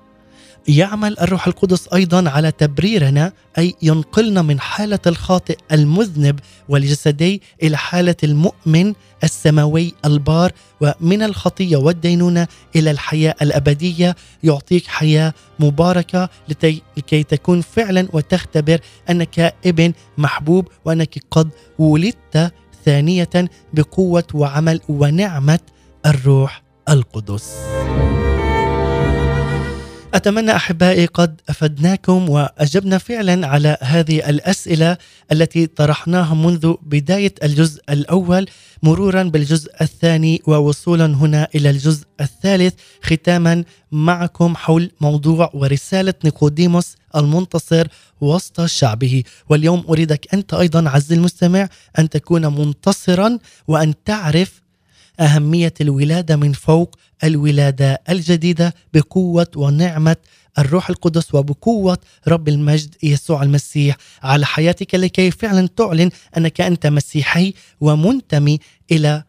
يعمل 0.67 1.19
الروح 1.19 1.47
القدس 1.47 1.87
أيضا 1.93 2.29
على 2.29 2.51
تبريرنا 2.51 3.33
أي 3.57 3.75
ينقلنا 3.81 4.41
من 4.41 4.59
حالة 4.59 4.99
الخاطئ 5.07 5.57
المذنب 5.71 6.39
والجسدي 6.69 7.41
إلى 7.63 7.77
حالة 7.77 8.15
المؤمن 8.23 8.93
السماوي 9.23 9.93
البار 10.05 10.51
ومن 10.81 11.21
الخطية 11.21 11.77
والدينونة 11.77 12.47
إلى 12.75 12.91
الحياة 12.91 13.35
الأبدية 13.41 14.15
يعطيك 14.43 14.87
حياة 14.87 15.33
مباركة 15.59 16.29
لكي 16.97 17.23
تكون 17.23 17.61
فعلا 17.61 18.07
وتختبر 18.13 18.79
أنك 19.09 19.55
ابن 19.65 19.93
محبوب 20.17 20.67
وأنك 20.85 21.23
قد 21.31 21.49
ولدت 21.79 22.53
ثانية 22.85 23.29
بقوة 23.73 24.23
وعمل 24.33 24.81
ونعمة 24.89 25.59
الروح 26.05 26.63
القدس. 26.89 27.53
أتمنى 30.17 30.55
أحبائي 30.55 31.05
قد 31.05 31.41
أفدناكم 31.49 32.29
وأجبنا 32.29 32.97
فعلا 32.97 33.47
على 33.47 33.77
هذه 33.81 34.29
الأسئلة 34.29 34.97
التي 35.31 35.67
طرحناها 35.67 36.33
منذ 36.33 36.73
بداية 36.81 37.33
الجزء 37.43 37.81
الأول 37.89 38.45
مرورا 38.83 39.23
بالجزء 39.23 39.71
الثاني 39.81 40.41
ووصولا 40.47 41.05
هنا 41.05 41.47
إلى 41.55 41.69
الجزء 41.69 42.05
الثالث. 42.21 42.73
ختاما 43.03 43.63
معكم 43.91 44.55
حول 44.55 44.91
موضوع 45.01 45.51
ورسالة 45.53 46.13
نيقوديموس 46.23 46.95
المنتصر 47.15 47.87
وسط 48.21 48.65
شعبه. 48.65 49.23
واليوم 49.49 49.83
أريدك 49.89 50.33
أنت 50.33 50.53
أيضا 50.53 50.89
عز 50.89 51.13
المستمع 51.13 51.69
أن 51.99 52.09
تكون 52.09 52.45
منتصرا 52.59 53.39
وأن 53.67 53.93
تعرف 54.05 54.61
أهمية 55.19 55.73
الولادة 55.81 56.35
من 56.35 56.53
فوق 56.53 56.95
الولادة 57.23 58.01
الجديدة 58.09 58.73
بقوة 58.93 59.47
ونعمة 59.55 60.15
الروح 60.59 60.89
القدس 60.89 61.35
وبقوة 61.35 61.97
رب 62.27 62.47
المجد 62.47 62.95
يسوع 63.03 63.43
المسيح. 63.43 63.97
على 64.23 64.45
حياتك 64.45 64.95
لكي 64.95 65.31
فعلا 65.31 65.67
تعلن 65.67 66.09
أنك 66.37 66.61
أنت 66.61 66.87
مسيحي 66.87 67.53
ومنتمي 67.81 68.59
إلى 68.91 69.23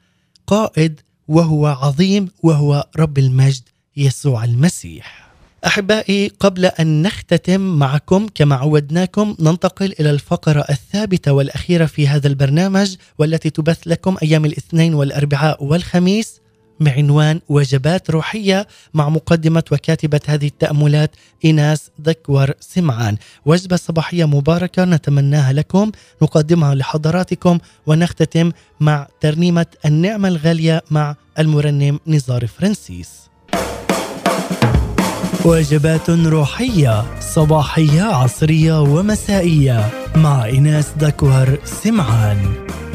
قائد 0.46 1.00
وهو 1.28 1.66
عظيم 1.66 2.28
وهو 2.42 2.86
رب 2.96 3.18
المجد 3.18 3.62
يسوع 3.96 4.44
المسيح. 4.44 5.27
أحبائي 5.66 6.28
قبل 6.40 6.66
أن 6.66 7.02
نختتم 7.02 7.60
معكم 7.60 8.26
كما 8.34 8.54
عودناكم 8.54 9.36
ننتقل 9.40 9.94
إلى 10.00 10.10
الفقرة 10.10 10.64
الثابتة 10.70 11.32
والأخيرة 11.32 11.86
في 11.86 12.08
هذا 12.08 12.26
البرنامج 12.28 12.96
والتي 13.18 13.50
تبث 13.50 13.78
لكم 13.86 14.16
أيام 14.22 14.44
الاثنين 14.44 14.94
والأربعاء 14.94 15.64
والخميس 15.64 16.40
بعنوان 16.80 17.40
وجبات 17.48 18.10
روحية 18.10 18.66
مع 18.94 19.08
مقدمة 19.08 19.62
وكاتبة 19.72 20.20
هذه 20.26 20.46
التأملات 20.46 21.10
إيناس 21.44 21.90
ذكور 22.02 22.52
سمعان، 22.60 23.16
وجبة 23.46 23.76
صباحية 23.76 24.24
مباركة 24.24 24.84
نتمناها 24.84 25.52
لكم 25.52 25.92
نقدمها 26.22 26.74
لحضراتكم 26.74 27.58
ونختتم 27.86 28.52
مع 28.80 29.08
ترنيمة 29.20 29.66
النعمة 29.84 30.28
الغالية 30.28 30.82
مع 30.90 31.16
المرنم 31.38 32.00
نزار 32.06 32.46
فرانسيس. 32.46 33.27
وجبات 35.48 36.10
روحية 36.10 37.20
صباحية 37.20 38.02
عصرية 38.02 38.80
ومسائية. 38.80 39.80
مع 40.16 40.48
إناس 40.48 40.92
دكوهر 41.00 41.58
سمعان. 41.64 42.36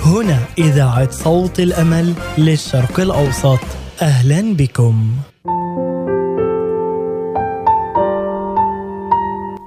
هنا 0.06 0.38
إذاعة 0.58 1.12
صوت 1.12 1.60
الأمل 1.60 2.14
للشرق 2.38 3.00
الأوسط. 3.00 3.60
أهلا 4.02 4.54
بكم. 4.54 4.96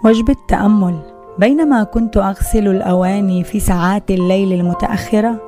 وجبة 0.04 0.36
تأمل 0.48 0.98
بينما 1.38 1.82
كنت 1.84 2.16
أغسل 2.16 2.68
الأواني 2.68 3.44
في 3.44 3.60
ساعات 3.60 4.10
الليل 4.10 4.52
المتأخرة 4.52 5.40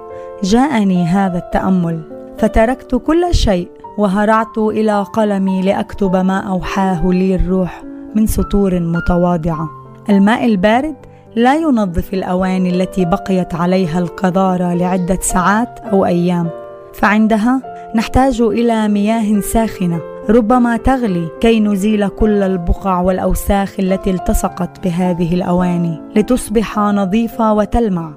جاءني 0.42 1.04
هذا 1.04 1.38
التأمل 1.38 2.02
فتركت 2.38 2.94
كل 2.94 3.34
شيء 3.34 3.77
وهرعت 3.98 4.58
إلى 4.58 5.02
قلمي 5.02 5.62
لأكتب 5.62 6.16
ما 6.16 6.38
أوحاه 6.38 7.06
لي 7.06 7.34
الروح 7.34 7.82
من 8.14 8.26
سطور 8.26 8.80
متواضعة. 8.80 9.68
الماء 10.10 10.44
البارد 10.44 10.96
لا 11.36 11.56
ينظف 11.56 12.14
الأواني 12.14 12.70
التي 12.70 13.04
بقيت 13.04 13.54
عليها 13.54 13.98
القذارة 13.98 14.74
لعدة 14.74 15.18
ساعات 15.20 15.80
أو 15.92 16.06
أيام. 16.06 16.48
فعندها 16.94 17.62
نحتاج 17.96 18.40
إلى 18.40 18.88
مياه 18.88 19.40
ساخنة. 19.40 20.00
ربما 20.30 20.76
تغلي 20.76 21.28
كي 21.40 21.60
نزيل 21.60 22.08
كل 22.08 22.42
البقع 22.42 23.00
والأوساخ 23.00 23.74
التي 23.78 24.10
التصقت 24.10 24.84
بهذه 24.84 25.34
الأواني 25.34 26.00
لتصبح 26.16 26.78
نظيفة 26.78 27.52
وتلمع. 27.52 28.12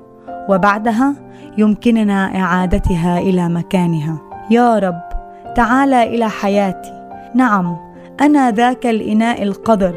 وبعدها 0.49 1.15
يمكننا 1.57 2.39
إعادتها 2.39 3.19
إلى 3.19 3.49
مكانها. 3.49 4.17
يا 4.51 4.79
رب 4.79 5.10
تعال 5.55 5.93
إلى 5.93 6.29
حياتي. 6.29 6.93
نعم 7.35 7.77
أنا 8.21 8.51
ذاك 8.51 8.87
الإناء 8.87 9.43
القذر 9.43 9.95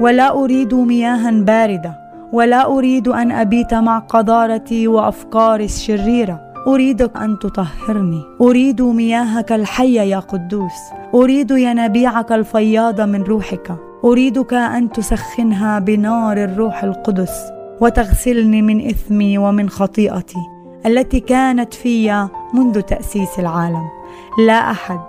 ولا 0.00 0.32
أريد 0.32 0.74
مياها 0.74 1.30
باردة 1.30 1.94
ولا 2.32 2.66
أريد 2.66 3.08
أن 3.08 3.32
أبيت 3.32 3.74
مع 3.74 3.98
قذارتي 3.98 4.88
وأفكاري 4.88 5.64
الشريرة. 5.64 6.40
أريدك 6.66 7.16
أن 7.16 7.38
تطهرني. 7.38 8.22
أريد 8.40 8.82
مياهك 8.82 9.52
الحية 9.52 10.00
يا 10.00 10.18
قدوس. 10.18 10.78
أريد 11.14 11.50
ينابيعك 11.50 12.32
الفياضة 12.32 13.04
من 13.04 13.22
روحك. 13.22 13.72
أريدك 14.04 14.54
أن 14.54 14.92
تسخنها 14.92 15.78
بنار 15.78 16.36
الروح 16.36 16.84
القدس 16.84 17.52
وتغسلني 17.80 18.62
من 18.62 18.88
إثمي 18.88 19.38
ومن 19.38 19.68
خطيئتي 19.68 20.38
التي 20.86 21.20
كانت 21.20 21.74
في 21.74 22.28
منذ 22.54 22.80
تأسيس 22.80 23.38
العالم. 23.38 23.97
لا 24.46 24.70
أحد 24.70 25.00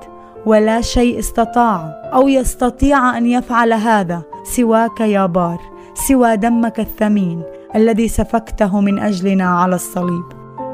ولا 0.45 0.82
شيء 0.82 1.20
استطاع 1.20 2.10
أو 2.14 2.28
يستطيع 2.28 3.18
أن 3.18 3.26
يفعل 3.26 3.74
هذا 3.74 4.22
سواك 4.43 4.99
يا 4.99 5.26
بار 5.26 5.60
سوى 5.93 6.38
دمك 6.38 6.80
الثمين 6.80 7.43
الذي 7.76 8.07
سفكته 8.07 8.82
من 8.82 8.99
أجلنا 8.99 9.60
على 9.60 9.76
الصليب. 9.76 10.24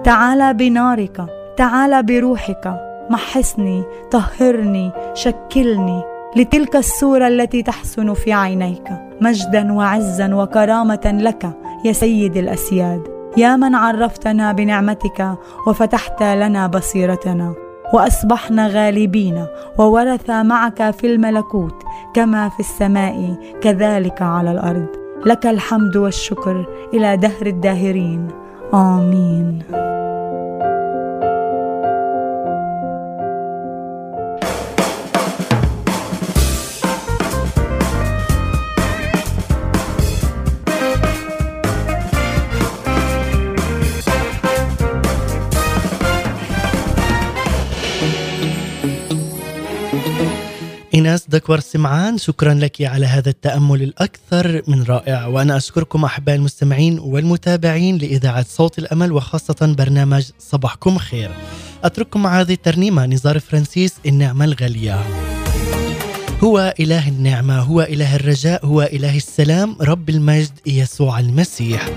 تعال 0.03 0.53
بنارك 0.53 1.25
تعال 1.57 2.03
بروحك 2.03 2.81
محسني 3.09 3.83
طهرني 4.11 4.91
شكلني 5.13 6.03
لتلك 6.35 6.75
الصورة 6.75 7.27
التي 7.27 7.63
تحسن 7.63 8.13
في 8.13 8.33
عينيك. 8.33 8.83
مجدا 9.21 9.73
وعزا 9.73 10.35
وكرامة 10.35 11.19
لك 11.21 11.49
يا 11.85 11.91
سيد 11.91 12.37
الأسياد. 12.37 13.01
يا 13.37 13.55
من 13.55 13.75
عرفتنا 13.75 14.51
بنعمتك 14.51 15.35
وفتحت 15.67 16.23
لنا 16.23 16.67
بصيرتنا. 16.67 17.64
وأصبحنا 17.93 18.67
غالبين 18.67 19.45
وورث 19.77 20.29
معك 20.29 20.91
في 20.91 21.07
الملكوت 21.13 21.83
كما 22.13 22.49
في 22.49 22.59
السماء 22.59 23.35
كذلك 23.61 24.21
على 24.21 24.51
الأرض. 24.51 24.87
لك 25.25 25.45
الحمد 25.45 25.97
والشكر 25.97 26.65
إلى 26.93 27.17
دهر 27.17 27.45
الداهرين. 27.45 28.27
آمين. 28.73 29.63
إيناس 50.95 51.25
دكور 51.29 51.59
سمعان 51.59 52.17
شكرا 52.17 52.53
لك 52.53 52.81
على 52.81 53.05
هذا 53.05 53.29
التأمل 53.29 53.81
الأكثر 53.83 54.61
من 54.67 54.83
رائع. 54.83 55.25
وأنا 55.27 55.57
أشكركم 55.57 56.05
أحبائي 56.05 56.37
المستمعين 56.37 56.99
والمتابعين 56.99 57.97
لإذاعة 57.97 58.45
صوت 58.49 58.79
الأمل 58.79 59.11
وخاصة 59.11 59.75
برنامج 59.77 60.29
صباحكم 60.39 60.97
خير. 60.97 61.31
أترككم 61.83 62.23
مع 62.23 62.41
هذه 62.41 62.53
الترنيمة 62.53 63.05
نزار 63.05 63.39
فرانسيس 63.39 63.93
النعمة 64.05 64.45
الغالية. 64.45 64.99
هو 66.43 66.73
إله 66.79 67.07
النعمة 67.09 67.59
هو 67.59 67.81
إله 67.81 68.15
الرجاء 68.15 68.65
هو 68.65 68.81
إله 68.81 69.17
السلام 69.17 69.75
رب 69.81 70.09
المجد 70.09 70.59
يسوع 70.65 71.19
المسيح. 71.19 71.89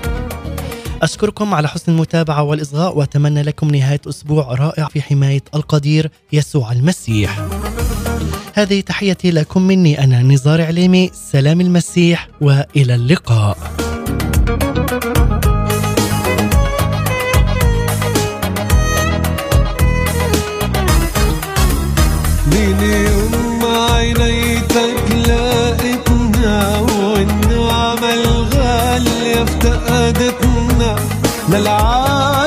أشكركم 1.02 1.54
على 1.54 1.68
حسن 1.68 1.92
المتابعة 1.92 2.42
والإصغاء 2.42 2.98
وأتمنى 2.98 3.42
لكم 3.42 3.70
نهاية 3.70 4.00
أسبوع 4.08 4.54
رائع 4.54 4.88
في 4.88 5.02
حماية 5.02 5.42
القدير 5.54 6.10
يسوع 6.32 6.72
المسيح. 6.72 7.38
هذه 8.58 8.80
تحيتي 8.80 9.30
لكم 9.30 9.62
مني 9.62 10.04
أنا 10.04 10.22
نزار 10.22 10.62
عليمي. 10.62 11.10
سلام 11.32 11.60
المسيح 11.60 12.28
وإلى 12.40 12.94
اللقاء. 12.94 13.58
من 22.46 22.78
يوم 22.82 23.60
عينيتك 23.64 25.04
لقيتنا 25.28 26.78
والنعمة 26.78 28.14
الغالية 28.14 29.42
افتقدتنا 29.42 30.96
للعالم 31.48 32.37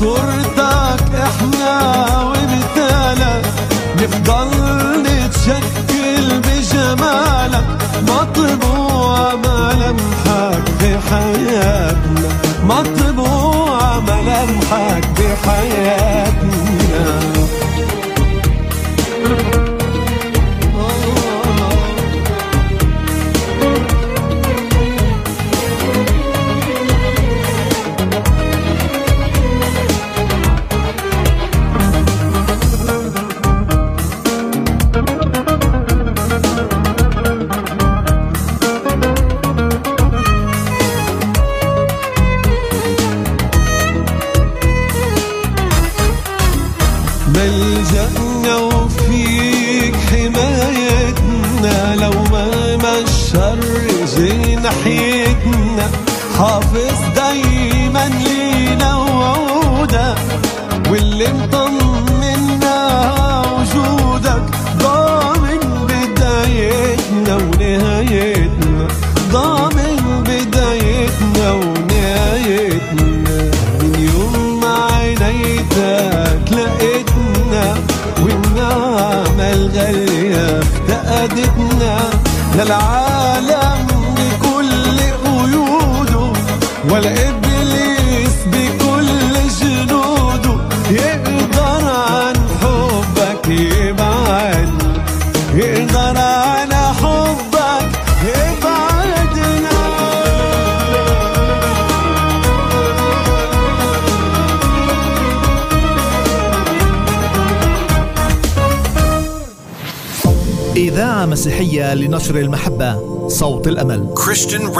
صورتك 0.00 1.14
إحنا 1.14 1.76
ومثالك 2.22 3.44
نفضل 4.02 4.48
نتشكل 5.02 6.40
بجمالك 6.40 7.64
مطبوع 8.02 8.79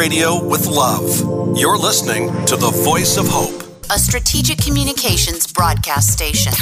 radio 0.00 0.42
with 0.42 0.66
love. 0.66 1.10
You're 1.58 1.76
listening 1.76 2.28
to 2.46 2.56
the 2.56 2.70
voice 2.70 3.18
of 3.18 3.26
hope. 3.28 3.62
a 3.90 3.98
strategic 3.98 4.56
communications 4.56 5.52
broadcast 5.52 6.10
station. 6.10 6.52